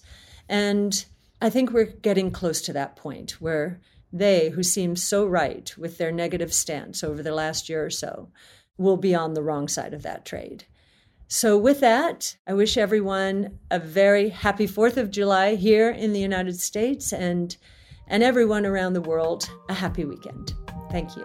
And 0.49 1.05
I 1.41 1.51
think 1.51 1.73
we're 1.73 1.85
getting 1.85 2.31
close 2.31 2.61
to 2.63 2.73
that 2.75 2.95
point 2.95 3.41
where 3.41 3.81
they, 4.13 4.51
who 4.51 4.63
seem 4.63 4.97
so 4.97 5.27
right 5.27 5.75
with 5.79 5.99
their 5.99 6.13
negative 6.13 6.53
stance 6.53 7.03
over 7.03 7.23
the 7.23 7.35
last 7.35 7.69
year 7.69 7.85
or 7.85 7.91
so, 7.91 8.29
will 8.77 8.97
be 8.97 9.15
on 9.15 9.35
the 9.35 9.43
wrong 9.43 9.69
side 9.69 9.95
of 9.95 10.03
that 10.03 10.25
trade. 10.25 10.65
So, 11.29 11.57
with 11.57 11.81
that, 11.81 12.37
I 12.47 12.53
wish 12.53 12.77
everyone 12.77 13.59
a 13.71 13.79
very 13.79 14.29
happy 14.29 14.67
4th 14.67 14.99
of 14.99 15.11
July 15.11 15.55
here 15.55 15.89
in 15.91 16.13
the 16.13 16.21
United 16.21 16.61
States 16.61 17.11
and, 17.13 17.57
and 18.07 18.23
everyone 18.23 18.67
around 18.67 18.93
the 18.93 19.01
world 19.01 19.49
a 19.71 19.75
happy 19.75 20.05
weekend. 20.05 20.53
Thank 20.91 21.17
you. 21.17 21.25